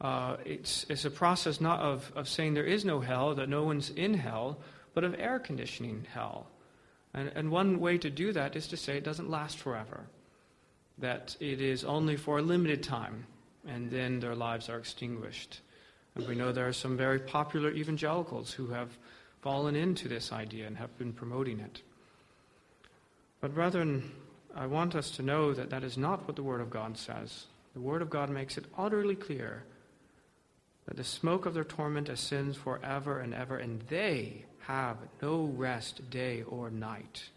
[0.01, 3.63] Uh, it's, it's a process not of, of saying there is no hell, that no
[3.63, 4.57] one's in hell,
[4.95, 6.47] but of air conditioning hell.
[7.13, 10.05] And, and one way to do that is to say it doesn't last forever,
[10.97, 13.25] that it is only for a limited time,
[13.67, 15.61] and then their lives are extinguished.
[16.15, 18.89] And we know there are some very popular evangelicals who have
[19.41, 21.81] fallen into this idea and have been promoting it.
[23.41, 24.11] But, brethren,
[24.55, 27.45] I want us to know that that is not what the Word of God says.
[27.73, 29.63] The Word of God makes it utterly clear
[30.85, 36.09] that the smoke of their torment ascends forever and ever, and they have no rest
[36.09, 37.29] day or night.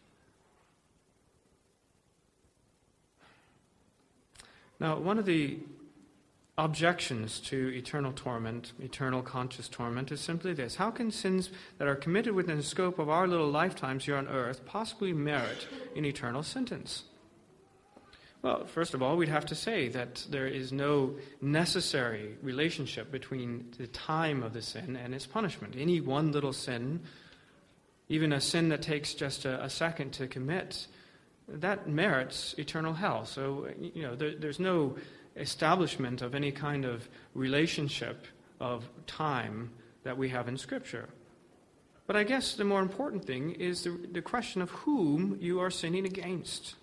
[4.79, 5.59] Now, one of the
[6.59, 11.97] objections to eternal torment, eternal conscious torment, is simply this How can sins that are
[11.97, 16.43] committed within the scope of our little lifetimes here on earth possibly merit an eternal
[16.43, 17.05] sentence?
[18.43, 23.73] Well, first of all, we'd have to say that there is no necessary relationship between
[23.79, 25.75] the time of the sin and its punishment.
[25.77, 27.01] Any one little sin,
[28.09, 30.87] even a sin that takes just a, a second to commit,
[31.49, 33.25] that merits eternal hell.
[33.25, 34.97] So, you know, there, there's no
[35.37, 38.27] establishment of any kind of relationship
[38.61, 39.71] of time
[40.05, 41.09] that we have in Scripture.
[42.07, 45.71] But I guess the more important thing is the, the question of whom you are
[45.71, 46.77] sinning against.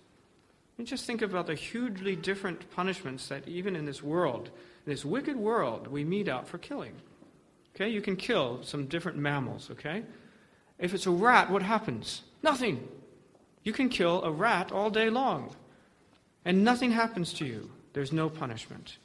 [0.76, 4.50] You just think about the hugely different punishments that even in this world,
[4.84, 6.94] this wicked world, we mete out for killing.
[7.74, 10.02] Okay, you can kill some different mammals, okay?
[10.78, 12.22] If it's a rat, what happens?
[12.42, 12.88] Nothing.
[13.62, 15.54] You can kill a rat all day long,
[16.44, 17.70] and nothing happens to you.
[17.92, 18.98] There's no punishment.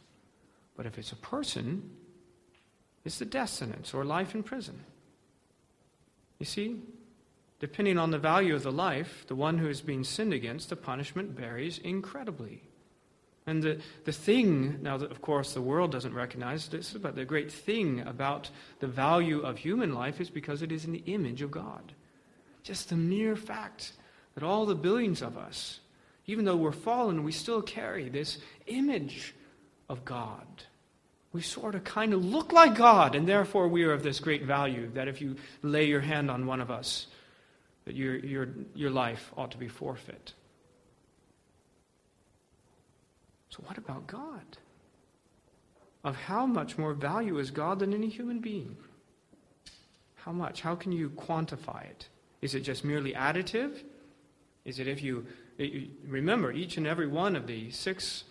[0.75, 1.89] But if it's a person,
[3.05, 4.83] it's the death sentence or life in prison.
[6.39, 6.81] You see?
[7.59, 10.75] Depending on the value of the life, the one who is being sinned against, the
[10.75, 12.63] punishment varies incredibly.
[13.45, 17.25] And the, the thing, now, that of course, the world doesn't recognize this, but the
[17.25, 18.49] great thing about
[18.79, 21.93] the value of human life is because it is in the image of God.
[22.63, 23.93] Just the mere fact
[24.35, 25.79] that all the billions of us,
[26.27, 28.37] even though we're fallen, we still carry this
[28.67, 29.33] image
[29.89, 30.45] of God.
[31.33, 34.43] We sort of kind of look like God, and therefore we are of this great
[34.43, 37.07] value that if you lay your hand on one of us,
[37.89, 40.33] that your, your, your life ought to be forfeit.
[43.49, 44.59] So, what about God?
[46.03, 48.77] Of how much more value is God than any human being?
[50.17, 50.61] How much?
[50.61, 52.09] How can you quantify it?
[52.43, 53.81] Is it just merely additive?
[54.65, 55.25] Is it if you,
[56.07, 58.23] remember, each and every one of the six,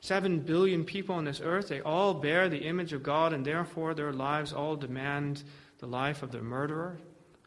[0.00, 3.94] seven billion people on this earth, they all bear the image of God, and therefore
[3.94, 5.42] their lives all demand
[5.80, 7.00] the life of the murderer?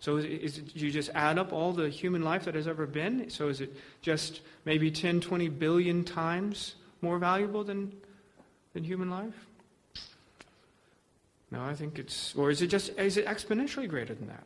[0.03, 3.29] So is, it, you just add up all the human life that has ever been?
[3.29, 7.93] So is it just maybe 10, 20 billion times more valuable than,
[8.73, 9.47] than human life?
[11.51, 14.43] No, I think it's, or is it just, is it exponentially greater than that?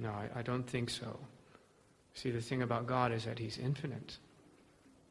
[0.00, 1.16] No, I, I don't think so.
[2.14, 4.16] See, the thing about God is that He's infinite.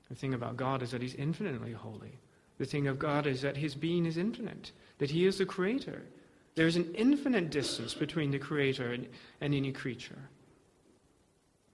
[0.09, 2.19] The thing about God is that He's infinitely holy.
[2.57, 6.01] The thing of God is that His being is infinite, that He is the Creator.
[6.55, 9.07] There's an infinite distance between the Creator and,
[9.41, 10.29] and any creature.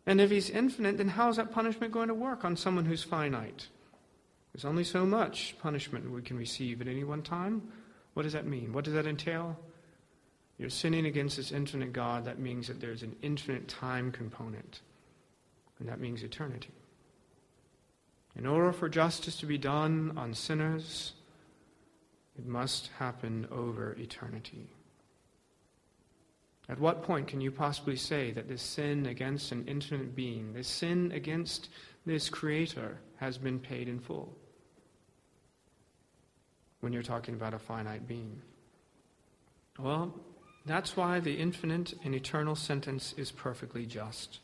[0.06, 3.04] And if He's infinite, then how is that punishment going to work on someone who's
[3.04, 3.68] finite?
[4.54, 7.62] There's only so much punishment we can receive at any one time.
[8.16, 8.74] What does that mean?
[8.74, 9.58] What does that entail?
[10.58, 12.26] You're sinning against this infinite God.
[12.26, 14.82] That means that there's an infinite time component,
[15.80, 16.72] and that means eternity.
[18.36, 21.14] In order for justice to be done on sinners,
[22.38, 24.68] it must happen over eternity.
[26.70, 30.68] At what point can you possibly say that this sin against an infinite being, this
[30.68, 31.70] sin against
[32.06, 34.34] this Creator, has been paid in full?
[36.80, 38.42] When you're talking about a finite being.
[39.78, 40.16] Well,
[40.66, 44.40] that's why the infinite and eternal sentence is perfectly just.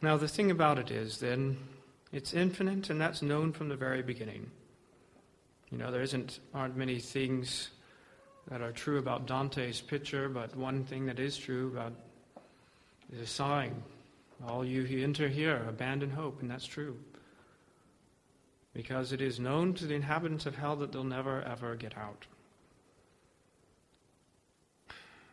[0.00, 1.56] Now, the thing about it is, then,
[2.12, 4.50] it's infinite, and that's known from the very beginning.
[5.70, 7.70] You know, there isn't, aren't many things
[8.50, 11.94] that are true about Dante's picture, but one thing that is true about
[13.10, 13.82] is a sign.
[14.46, 16.98] All you who enter here abandon hope, and that's true.
[18.74, 22.26] Because it is known to the inhabitants of hell that they'll never, ever get out.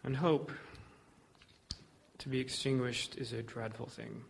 [0.03, 0.51] And hope
[2.19, 4.23] to be extinguished is a dreadful thing.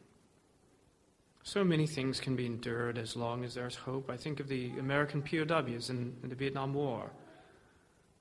[1.49, 4.11] So many things can be endured as long as there's hope.
[4.11, 7.09] I think of the American POWs in, in the Vietnam War.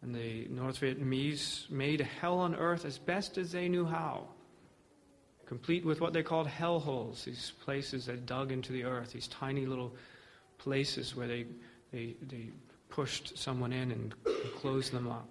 [0.00, 4.28] And the North Vietnamese made hell on earth as best as they knew how,
[5.44, 9.28] complete with what they called hell holes, these places that dug into the earth, these
[9.28, 9.94] tiny little
[10.56, 11.44] places where they,
[11.92, 12.48] they, they
[12.88, 14.14] pushed someone in and
[14.56, 15.28] closed them up.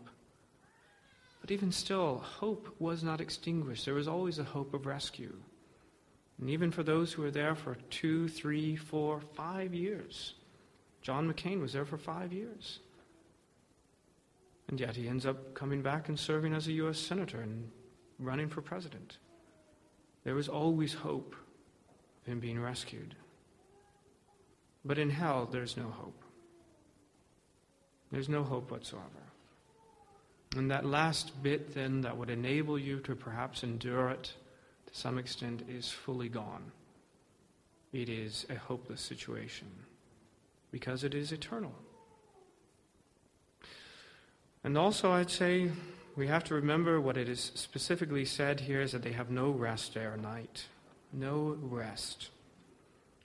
[1.42, 3.86] But even still, hope was not extinguished.
[3.86, 5.34] There was always a hope of rescue.
[6.40, 10.36] And even for those who were there for two, three, four, five years.
[11.02, 12.80] John McCain was there for five years.
[14.68, 17.00] And yet he ends up coming back and serving as a U.S.
[17.00, 17.72] Senator and
[18.20, 19.18] running for president.
[20.26, 21.36] There was always hope
[22.22, 23.16] of him being rescued.
[24.84, 26.22] But in hell, there's no hope.
[28.12, 29.06] There's no hope whatsoever.
[30.56, 34.34] And that last bit, then, that would enable you to perhaps endure it
[34.98, 36.72] some extent, is fully gone.
[37.94, 39.68] It is a hopeless situation
[40.72, 41.74] because it is eternal.
[44.64, 45.72] And also, I'd say
[46.16, 49.52] we have to remember what it is specifically said here is that they have no
[49.52, 50.66] rest day or night.
[51.14, 52.32] No rest.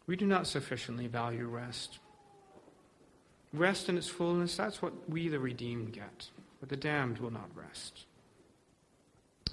[0.06, 1.98] We do not sufficiently value rest.
[3.52, 6.28] Rest in its fullness, that's what we, the redeemed, get.
[6.60, 8.04] But the damned will not rest.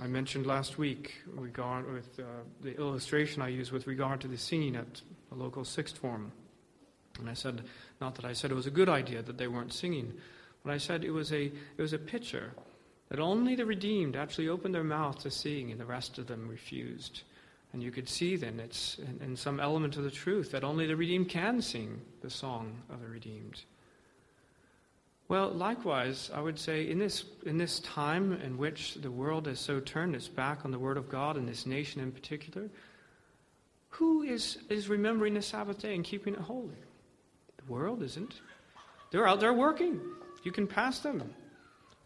[0.01, 2.23] I mentioned last week regard with uh,
[2.61, 6.31] the illustration I used with regard to the scene at a local sixth form.
[7.19, 7.63] And I said,
[7.99, 10.13] not that I said it was a good idea that they weren't singing,
[10.63, 12.53] but I said it was a, it was a picture
[13.09, 16.47] that only the redeemed actually opened their mouth to sing and the rest of them
[16.47, 17.23] refused.
[17.73, 20.87] And you could see then it's in, in some element of the truth that only
[20.87, 23.63] the redeemed can sing the song of the redeemed.
[25.29, 29.59] Well, likewise, I would say in this, in this time in which the world has
[29.59, 32.67] so turned its back on the Word of God, and this nation in particular,
[33.89, 36.81] who is, is remembering the Sabbath day and keeping it holy?
[37.57, 38.41] The world isn't.
[39.11, 40.01] They're out there working.
[40.43, 41.35] You can pass them.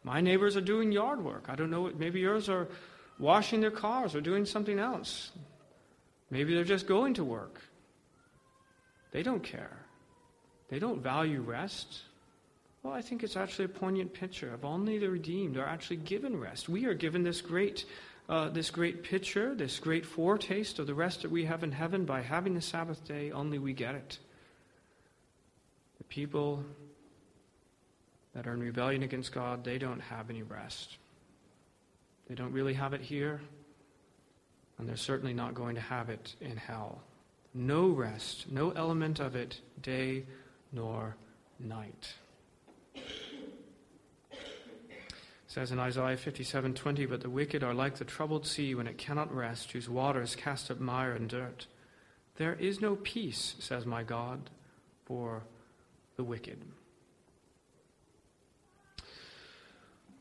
[0.04, 1.46] My neighbors are doing yard work.
[1.48, 2.68] I don't know, maybe yours are
[3.20, 5.32] washing their cars or doing something else.
[6.30, 7.62] Maybe they're just going to work.
[9.12, 9.78] They don't care.
[10.68, 12.02] They don't value rest.
[12.84, 16.38] Well, I think it's actually a poignant picture of only the redeemed are actually given
[16.38, 16.68] rest.
[16.68, 17.86] We are given this great,
[18.28, 22.04] uh, this great picture, this great foretaste of the rest that we have in heaven
[22.04, 23.32] by having the Sabbath day.
[23.32, 24.20] Only we get it.
[25.98, 26.66] The people
[28.36, 30.98] that are in rebellion against God, they don't have any rest.
[32.28, 33.40] They don't really have it here,
[34.78, 37.02] and they're certainly not going to have it in hell.
[37.54, 40.26] No rest, no element of it, day
[40.74, 41.16] nor
[41.60, 42.14] night.
[45.43, 48.98] It says in Isaiah 57:20, "But the wicked are like the troubled sea when it
[48.98, 51.68] cannot rest, whose waters cast up mire and dirt.
[52.38, 54.50] There is no peace, says my God,
[55.06, 55.44] for
[56.16, 56.60] the wicked."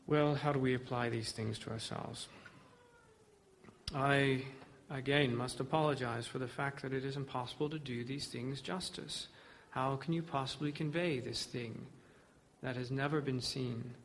[0.05, 2.27] Well, how do we apply these things to ourselves?
[3.95, 4.45] I,
[4.91, 9.29] again, must apologize for the fact that it is impossible to do these things justice.
[9.71, 11.87] How can you possibly convey this thing
[12.61, 13.95] that has never been seen?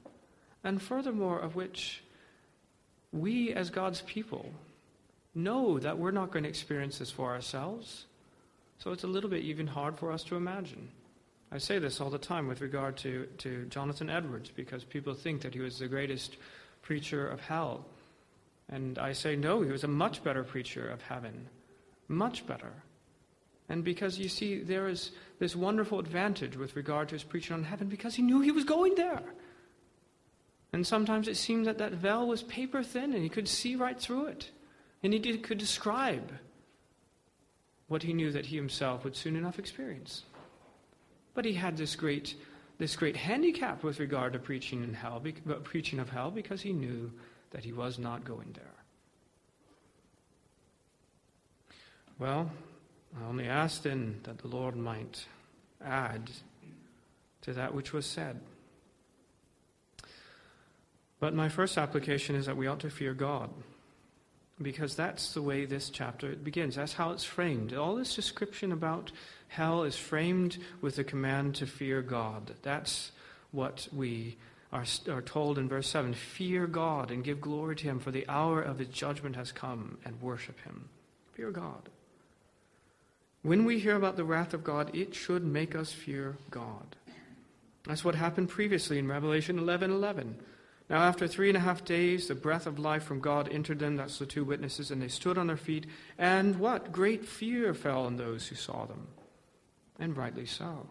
[0.69, 2.03] And furthermore, of which
[3.11, 4.53] we as God's people
[5.35, 8.05] know that we're not going to experience this for ourselves.
[8.79, 10.91] So it's a little bit even hard for us to imagine.
[11.51, 15.41] I say this all the time with regard to, to Jonathan Edwards because people think
[15.41, 16.37] that he was the greatest
[16.83, 17.87] preacher of hell.
[18.69, 21.49] And I say, no, he was a much better preacher of heaven.
[22.09, 22.75] Much better.
[23.71, 27.65] And because you see, there is this wonderful advantage with regard to his preaching on
[27.65, 29.23] heaven because he knew he was going there.
[30.73, 33.99] And sometimes it seemed that that veil was paper thin and he could see right
[33.99, 34.51] through it.
[35.03, 36.33] And he did, could describe
[37.89, 40.25] what he knew that he himself would soon enough experience.
[41.35, 42.35] But he had this great,
[42.79, 46.73] this great handicap with regard to preaching in hell, uh, preaching of hell, because he
[46.73, 47.11] knew
[47.51, 48.65] that he was not going there.
[52.19, 52.51] Well,
[53.19, 55.25] I only ask then that the Lord might
[55.83, 56.31] add
[57.43, 58.41] to that which was said.
[61.21, 63.51] But my first application is that we ought to fear God
[64.61, 66.77] because that's the way this chapter begins.
[66.77, 67.75] That's how it's framed.
[67.75, 69.13] All this description about
[69.49, 72.55] hell is framed with the command to fear God.
[72.63, 73.13] That's
[73.53, 74.37] what we
[74.73, 78.29] are, are told in verse 7 Fear God and give glory to Him, for the
[78.29, 80.89] hour of His judgment has come, and worship Him.
[81.35, 81.89] Fear God.
[83.43, 86.97] When we hear about the wrath of God, it should make us fear God.
[87.85, 90.37] That's what happened previously in Revelation 11 11.
[90.91, 93.97] Now, after three and a half days, the breath of life from God entered them.
[93.97, 94.91] That's the two witnesses.
[94.91, 95.87] And they stood on their feet.
[96.17, 96.93] And what?
[96.93, 99.09] Great fear fell on those who saw them.
[99.99, 100.89] And rightly so.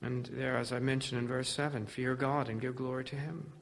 [0.00, 3.52] And there, as I mentioned in verse 7, fear God and give glory to Him.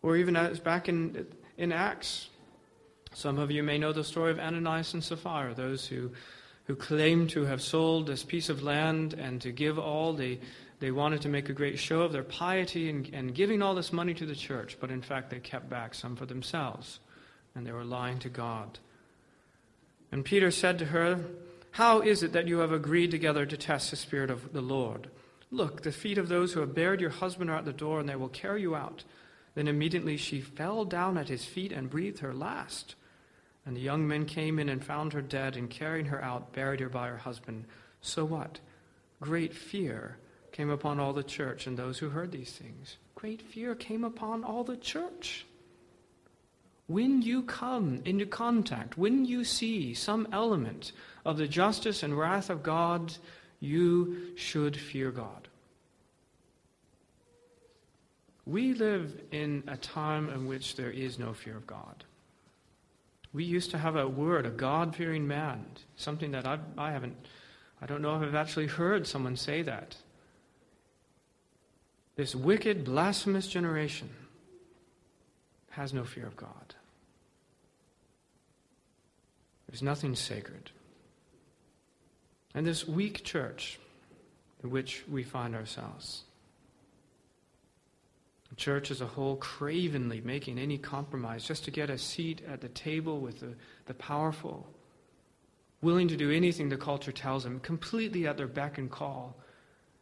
[0.00, 1.26] Or even as back in,
[1.56, 2.28] in Acts,
[3.14, 6.12] some of you may know the story of Ananias and Sapphira, those who,
[6.64, 10.38] who claim to have sold this piece of land and to give all the
[10.80, 13.92] they wanted to make a great show of their piety and, and giving all this
[13.92, 17.00] money to the church, but in fact they kept back some for themselves,
[17.54, 18.78] and they were lying to God.
[20.12, 21.24] And Peter said to her,
[21.72, 25.10] How is it that you have agreed together to test the Spirit of the Lord?
[25.50, 28.08] Look, the feet of those who have buried your husband are at the door, and
[28.08, 29.02] they will carry you out.
[29.54, 32.94] Then immediately she fell down at his feet and breathed her last.
[33.66, 36.80] And the young men came in and found her dead, and carrying her out, buried
[36.80, 37.64] her by her husband.
[38.00, 38.60] So what?
[39.20, 40.18] Great fear
[40.52, 42.96] came upon all the church and those who heard these things.
[43.14, 45.46] Great fear came upon all the church.
[46.86, 50.92] When you come into contact, when you see some element
[51.24, 53.14] of the justice and wrath of God,
[53.60, 55.48] you should fear God.
[58.46, 62.04] We live in a time in which there is no fear of God.
[63.34, 67.16] We used to have a word, a God fearing man, something that I've, I haven't,
[67.82, 69.96] I don't know if I've actually heard someone say that
[72.18, 74.10] this wicked, blasphemous generation
[75.70, 76.74] has no fear of God.
[79.68, 80.72] There's nothing sacred.
[82.56, 83.78] And this weak church
[84.64, 86.24] in which we find ourselves,
[88.50, 92.60] the church as a whole cravenly making any compromise just to get a seat at
[92.60, 93.54] the table with the,
[93.86, 94.66] the powerful,
[95.82, 99.36] willing to do anything the culture tells them, completely at their beck and call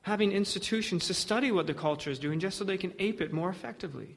[0.07, 3.33] having institutions to study what the culture is doing just so they can ape it
[3.33, 4.17] more effectively.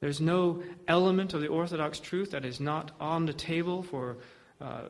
[0.00, 4.16] There's no element of the Orthodox truth that is not on the table for
[4.62, 4.84] uh,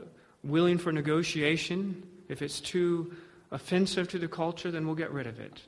[0.44, 2.00] willing for negotiation.
[2.28, 3.12] If it's too
[3.50, 5.60] offensive to the culture, then we'll get rid of it.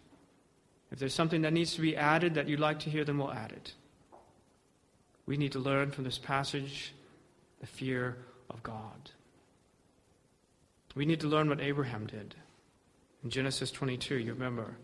[0.93, 3.33] If there's something that needs to be added that you'd like to hear, then we'll
[3.33, 3.73] add it.
[5.27, 6.95] We need to learn from this passage
[7.61, 8.17] the fear
[8.49, 9.11] of God.
[10.95, 12.37] We need to learn what Abraham did.
[13.23, 14.77] In Genesis 22, you remember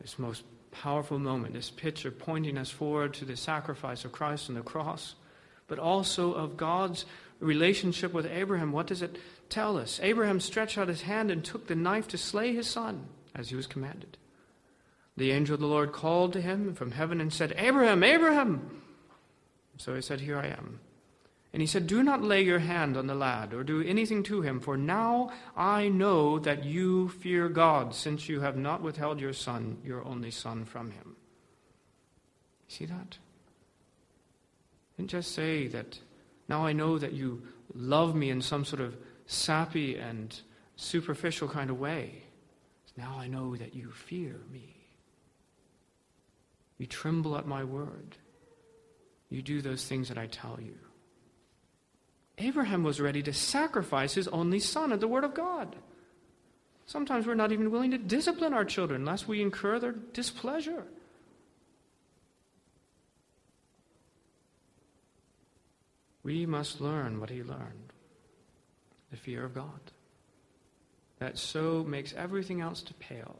[0.00, 0.42] this most
[0.72, 5.14] powerful moment, this picture pointing us forward to the sacrifice of Christ on the cross,
[5.68, 7.06] but also of God's
[7.40, 8.72] relationship with Abraham.
[8.72, 9.16] What does it
[9.48, 10.00] tell us?
[10.02, 13.56] Abraham stretched out his hand and took the knife to slay his son, as he
[13.56, 14.16] was commanded.
[15.16, 18.82] The angel of the Lord called to him from heaven and said, Abraham, Abraham!
[19.78, 20.80] So he said, Here I am.
[21.56, 24.42] And he said, Do not lay your hand on the lad or do anything to
[24.42, 29.32] him, for now I know that you fear God, since you have not withheld your
[29.32, 31.16] son, your only son, from him.
[32.68, 33.16] See that?
[34.98, 35.98] Didn't just say that
[36.46, 37.44] now I know that you
[37.74, 38.94] love me in some sort of
[39.24, 40.38] sappy and
[40.76, 42.22] superficial kind of way.
[42.98, 44.76] Now I know that you fear me.
[46.76, 48.18] You tremble at my word.
[49.30, 50.76] You do those things that I tell you.
[52.38, 55.74] Abraham was ready to sacrifice his only son at the word of God.
[56.86, 60.84] Sometimes we're not even willing to discipline our children lest we incur their displeasure.
[66.22, 67.92] We must learn what he learned
[69.10, 69.80] the fear of God.
[71.18, 73.36] That so makes everything else to pale.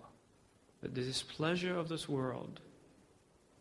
[0.80, 2.61] That the displeasure of this world,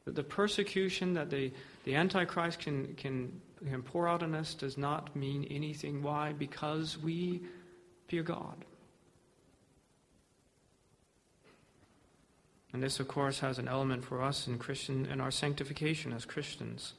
[0.05, 1.51] that the persecution that the,
[1.85, 3.41] the Antichrist can, can
[3.71, 6.03] can pour out on us does not mean anything.
[6.03, 6.33] Why?
[6.33, 7.41] Because we
[8.07, 8.65] fear God.
[12.73, 16.25] And this, of course, has an element for us in Christian in our sanctification as
[16.25, 16.93] Christians.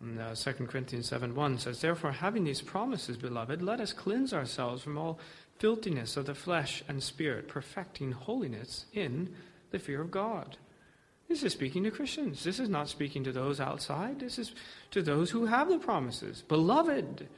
[0.00, 4.32] And, uh, 2 Corinthians 7 1 says, Therefore, having these promises, beloved, let us cleanse
[4.32, 5.18] ourselves from all
[5.58, 9.34] filthiness of the flesh and spirit, perfecting holiness in
[9.72, 10.56] the fear of God.
[11.30, 12.42] This is speaking to Christians.
[12.42, 14.18] This is not speaking to those outside.
[14.18, 14.50] This is
[14.90, 16.42] to those who have the promises.
[16.42, 17.28] Beloved,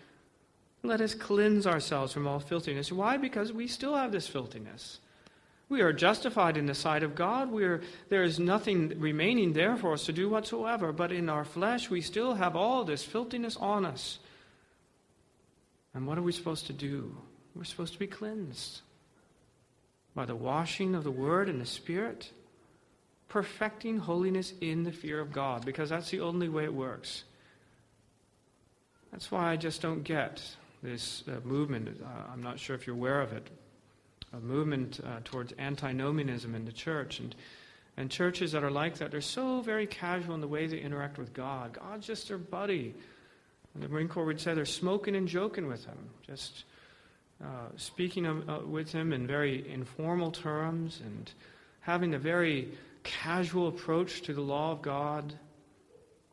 [0.82, 2.90] let us cleanse ourselves from all filthiness.
[2.90, 3.18] Why?
[3.18, 4.99] Because we still have this filthiness.
[5.68, 7.53] We are justified in the sight of God.
[7.53, 10.90] We are, there is nothing remaining there for us to do whatsoever.
[10.90, 14.20] But in our flesh, we still have all this filthiness on us.
[15.93, 17.14] And what are we supposed to do?
[17.55, 18.80] We're supposed to be cleansed
[20.14, 22.32] by the washing of the Word and the Spirit
[23.33, 27.24] perfecting holiness in the fear of God, because that's the only way it works.
[29.11, 30.43] That's why I just don't get
[30.83, 31.89] this uh, movement.
[32.05, 33.49] Uh, I'm not sure if you're aware of it.
[34.35, 37.20] A movement uh, towards antinomianism in the church.
[37.20, 37.35] And,
[37.97, 41.16] and churches that are like that, they're so very casual in the way they interact
[41.16, 41.72] with God.
[41.72, 42.95] God's just their buddy.
[43.72, 46.64] And the Marine Corps would say they're smoking and joking with him, just
[47.43, 51.33] uh, speaking of, uh, with him in very informal terms and
[51.80, 52.68] having a very
[53.03, 55.34] casual approach to the law of God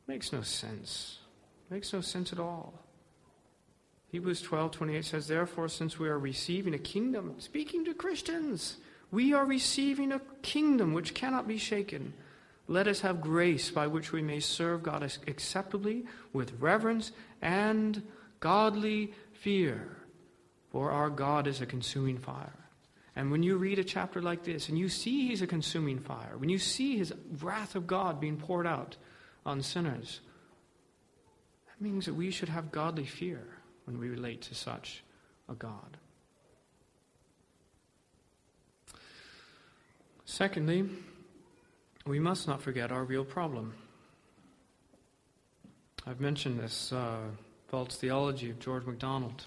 [0.07, 1.20] makes no sense.
[1.70, 2.74] Makes no sense at all.
[4.11, 8.78] Hebrews 12 28 says, Therefore, since we are receiving a kingdom, speaking to Christians,
[9.11, 12.13] we are receiving a kingdom which cannot be shaken.
[12.67, 17.11] Let us have grace by which we may serve God acceptably with reverence
[17.41, 18.03] and
[18.39, 19.97] godly fear.
[20.72, 22.68] For our God is a consuming fire.
[23.20, 26.38] And when you read a chapter like this and you see he's a consuming fire,
[26.38, 28.95] when you see his wrath of God being poured out
[29.45, 30.22] on sinners,
[31.67, 33.45] that means that we should have godly fear
[33.84, 35.03] when we relate to such
[35.49, 35.97] a God.
[40.24, 40.88] Secondly,
[42.05, 43.74] we must not forget our real problem.
[46.07, 47.17] I've mentioned this uh,
[47.67, 49.45] false theology of George MacDonald.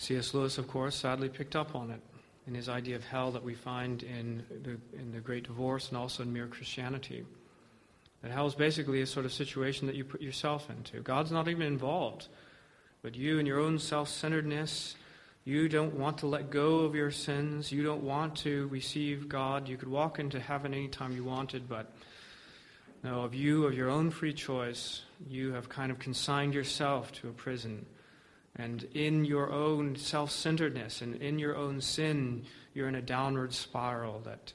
[0.00, 0.32] C.S.
[0.32, 2.00] Lewis, of course, sadly picked up on it
[2.46, 5.98] in his idea of hell that we find in the, in the Great Divorce and
[5.98, 7.22] also in Mere Christianity.
[8.22, 11.00] That hell is basically a sort of situation that you put yourself into.
[11.00, 12.28] God's not even involved,
[13.02, 14.96] but you in your own self centeredness,
[15.44, 17.70] you don't want to let go of your sins.
[17.70, 19.68] You don't want to receive God.
[19.68, 21.92] You could walk into heaven anytime you wanted, but
[23.04, 27.28] no, of you, of your own free choice, you have kind of consigned yourself to
[27.28, 27.84] a prison
[28.60, 32.44] and in your own self centeredness and in your own sin,
[32.74, 34.52] you're in a downward spiral that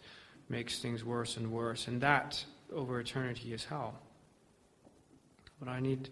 [0.48, 1.88] makes things worse and worse.
[1.88, 3.96] And that, over eternity, is hell.
[5.60, 6.12] But I need to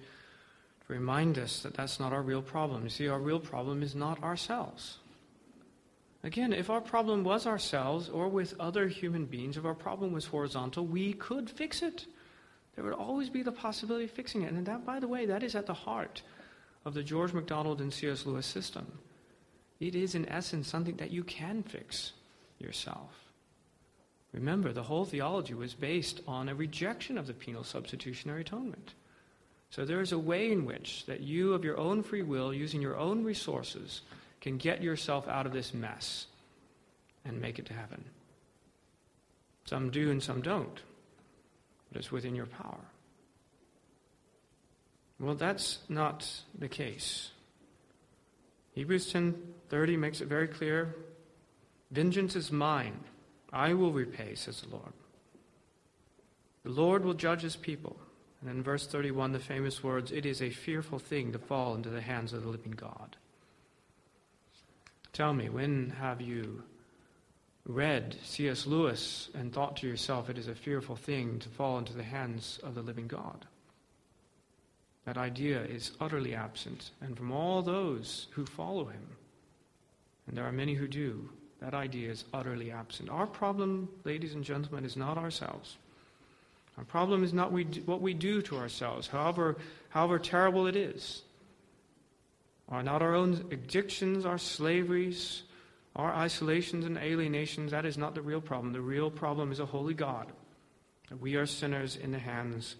[0.88, 2.84] remind us that that's not our real problem.
[2.84, 4.98] You see, our real problem is not ourselves.
[6.24, 10.26] Again, if our problem was ourselves or with other human beings, if our problem was
[10.26, 12.08] horizontal, we could fix it.
[12.76, 14.52] There would always be the possibility of fixing it.
[14.52, 16.24] And that, by the way, that is at the heart
[16.86, 18.26] of the George MacDonald and C.S.
[18.26, 18.86] Lewis system.
[19.80, 22.14] It is, in essence, something that you can fix
[22.60, 23.12] yourself.
[24.34, 28.94] Remember, the whole theology was based on a rejection of the penal substitutionary atonement.
[29.70, 32.82] So there is a way in which that you, of your own free will, using
[32.82, 34.02] your own resources,
[34.42, 36.28] can get yourself out of this mess
[37.26, 38.04] and make it to heaven.
[39.66, 40.80] Some do and some don't,
[41.92, 42.80] but it's within your power.
[45.24, 47.32] Well, that's not the case.
[48.74, 50.96] Hebrews 10:30 makes it very clear,
[51.92, 53.06] vengeance is mine.
[53.54, 54.92] I will repay, says the Lord.
[56.64, 57.96] The Lord will judge his people.
[58.42, 61.90] And in verse 31, the famous words, It is a fearful thing to fall into
[61.90, 63.16] the hands of the living God.
[65.14, 66.64] Tell me, when have you
[67.64, 68.66] read C.S.
[68.68, 72.60] Lewis and thought to yourself, it is a fearful thing to fall into the hands
[72.62, 73.46] of the living God?
[75.06, 76.92] That idea is utterly absent.
[77.02, 79.08] And from all those who follow him,
[80.28, 81.30] and there are many who do,
[81.60, 83.10] that idea is utterly absent.
[83.10, 85.78] Our problem, ladies and gentlemen, is not ourselves.
[86.78, 89.58] Our problem is not we do, what we do to ourselves, however,
[89.90, 91.22] however terrible it is.
[92.70, 95.44] Are not our own addictions, our slaveries,
[95.96, 97.72] our isolations and alienations.
[97.72, 98.74] That is not the real problem.
[98.74, 100.32] The real problem is a holy God.
[101.20, 102.76] We are sinners in the hands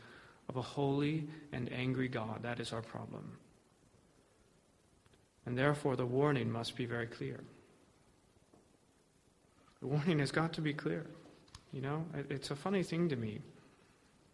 [0.50, 2.44] of a holy and angry God.
[2.44, 3.38] That is our problem.
[5.46, 7.40] And therefore, the warning must be very clear.
[9.82, 11.06] The warning has got to be clear.
[11.74, 13.42] You know, it's a funny thing to me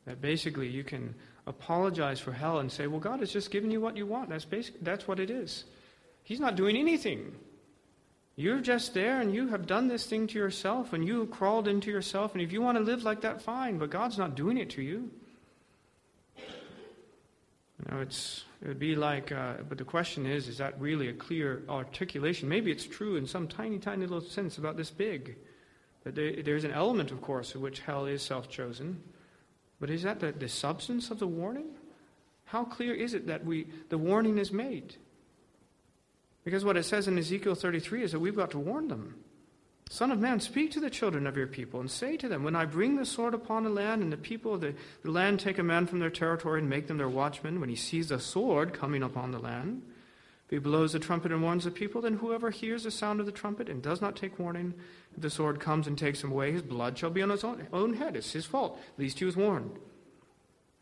[0.06, 1.16] that basically you can
[1.48, 4.30] apologize for hell and say, well, God has just given you what you want.
[4.30, 5.66] That's, basic, that's what it is.
[6.24, 7.34] He's not doing anything.
[8.36, 11.90] You're just there and you have done this thing to yourself and you crawled into
[11.90, 12.34] yourself.
[12.34, 14.82] And if you want to live like that, fine, but God's not doing it to
[14.82, 15.12] you.
[17.80, 21.08] You know, it's, it would be like, uh, but the question is, is that really
[21.08, 22.50] a clear articulation?
[22.50, 25.38] Maybe it's true in some tiny, tiny little sense about this big.
[26.04, 29.02] But there, there's an element, of course, in which hell is self chosen.
[29.80, 31.70] But is that the, the substance of the warning?
[32.46, 34.96] How clear is it that we, the warning is made?
[36.44, 39.16] Because what it says in Ezekiel 33 is that we've got to warn them.
[39.92, 42.56] Son of man, speak to the children of your people and say to them, When
[42.56, 45.58] I bring the sword upon the land, and the people of the, the land take
[45.58, 48.72] a man from their territory and make them their watchmen, when he sees a sword
[48.72, 49.82] coming upon the land,
[50.46, 53.26] if he blows the trumpet and warns the people, then whoever hears the sound of
[53.26, 54.76] the trumpet and does not take warning,
[55.16, 57.68] if the sword comes and takes him away, his blood shall be on his own,
[57.74, 58.16] own head.
[58.16, 58.80] It's his fault.
[58.94, 59.72] At least he was warned.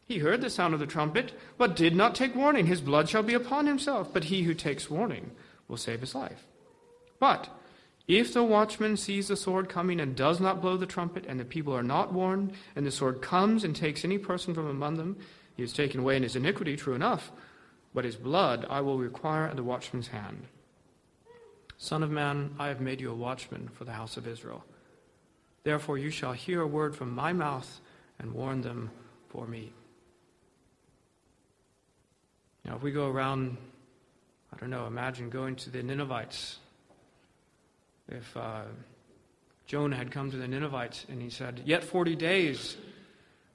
[0.05, 2.65] He heard the sound of the trumpet, but did not take warning.
[2.65, 4.13] His blood shall be upon himself.
[4.13, 5.31] But he who takes warning
[5.67, 6.45] will save his life.
[7.19, 7.49] But
[8.07, 11.45] if the watchman sees the sword coming and does not blow the trumpet, and the
[11.45, 15.17] people are not warned, and the sword comes and takes any person from among them,
[15.55, 17.31] he is taken away in his iniquity, true enough,
[17.93, 20.45] but his blood I will require at the watchman's hand.
[21.77, 24.63] Son of man, I have made you a watchman for the house of Israel.
[25.63, 27.81] Therefore you shall hear a word from my mouth
[28.19, 28.89] and warn them
[29.27, 29.73] for me.
[32.63, 33.57] Now, if we go around,
[34.53, 36.57] I don't know, imagine going to the Ninevites
[38.09, 38.63] if uh,
[39.65, 42.77] Jonah had come to the Ninevites and he said, Yet 40 days,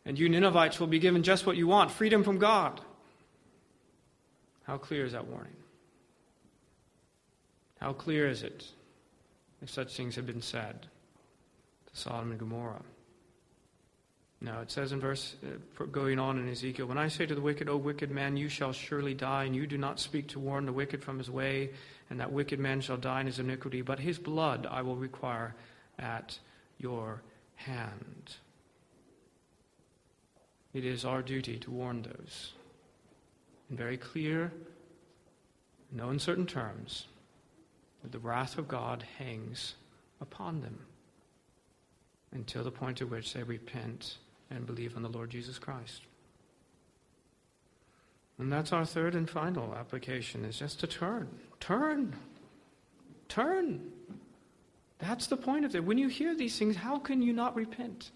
[0.04, 2.80] and you Ninevites will be given just what you want freedom from God.
[4.64, 5.56] How clear is that warning?
[7.80, 8.64] How clear is it
[9.60, 12.82] if such things had been said to Sodom and Gomorrah?
[14.40, 17.40] Now it says in verse uh, going on in Ezekiel, When I say to the
[17.40, 20.66] wicked, O wicked man, you shall surely die, and you do not speak to warn
[20.66, 21.70] the wicked from his way,
[22.12, 25.54] and that wicked man shall die in his iniquity, but his blood I will require
[25.98, 26.38] at
[26.76, 27.22] your
[27.54, 28.36] hand.
[30.74, 32.52] It is our duty to warn those
[33.70, 34.52] in very clear,
[35.90, 37.06] no uncertain terms
[38.02, 39.76] that the wrath of God hangs
[40.20, 40.80] upon them
[42.30, 44.18] until the point at which they repent
[44.50, 46.02] and believe on the Lord Jesus Christ.
[48.42, 51.28] And that's our third and final application is just to turn.
[51.60, 52.12] Turn.
[53.28, 53.92] Turn.
[54.98, 55.84] That's the point of it.
[55.84, 58.10] When you hear these things, how can you not repent?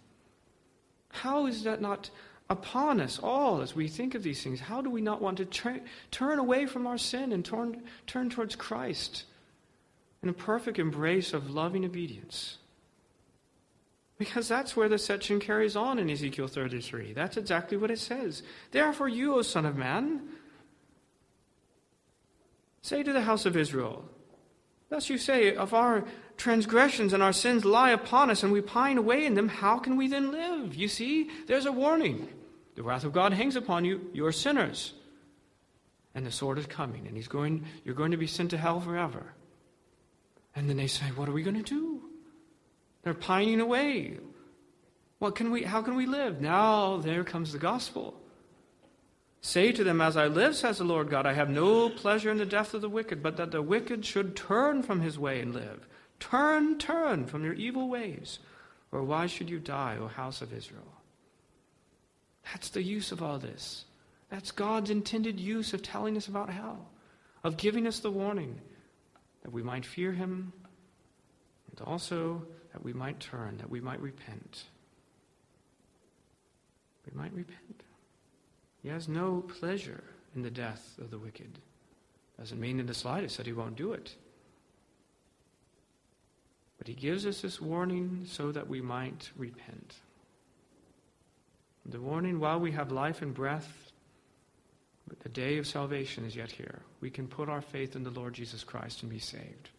[1.10, 2.10] How is that not
[2.50, 4.58] upon us all as we think of these things?
[4.58, 8.28] How do we not want to turn, turn away from our sin and turn, turn
[8.28, 9.26] towards Christ
[10.24, 12.58] in a perfect embrace of loving obedience?
[14.18, 17.12] Because that's where the section carries on in Ezekiel 33.
[17.12, 18.42] That's exactly what it says.
[18.70, 20.22] Therefore, you, O Son of Man,
[22.80, 24.04] say to the house of Israel,
[24.88, 26.04] Thus you say, Of our
[26.36, 29.96] transgressions and our sins lie upon us, and we pine away in them, how can
[29.96, 30.74] we then live?
[30.74, 32.28] You see, there's a warning.
[32.74, 34.94] The wrath of God hangs upon you, you are sinners.
[36.14, 38.80] And the sword is coming, and he's going, you're going to be sent to hell
[38.80, 39.34] forever.
[40.54, 42.05] And then they say, What are we going to do?
[43.06, 44.18] They're pining away.
[45.20, 46.40] What can we, how can we live?
[46.40, 48.20] Now there comes the gospel.
[49.40, 52.38] Say to them, As I live, says the Lord God, I have no pleasure in
[52.38, 55.54] the death of the wicked, but that the wicked should turn from his way and
[55.54, 55.86] live.
[56.18, 58.40] Turn, turn from your evil ways.
[58.90, 60.92] Or why should you die, O house of Israel?
[62.46, 63.84] That's the use of all this.
[64.30, 66.88] That's God's intended use of telling us about hell,
[67.44, 68.60] of giving us the warning
[69.44, 70.52] that we might fear him,
[71.70, 72.42] and also
[72.76, 74.64] that we might turn, that we might repent.
[77.06, 77.84] We might repent.
[78.82, 80.04] He has no pleasure
[80.34, 81.58] in the death of the wicked.
[82.38, 84.14] Doesn't mean in the slightest that he won't do it.
[86.76, 89.94] But he gives us this warning so that we might repent.
[91.86, 93.72] The warning while we have life and breath,
[95.22, 96.82] the day of salvation is yet here.
[97.00, 99.70] We can put our faith in the Lord Jesus Christ and be saved.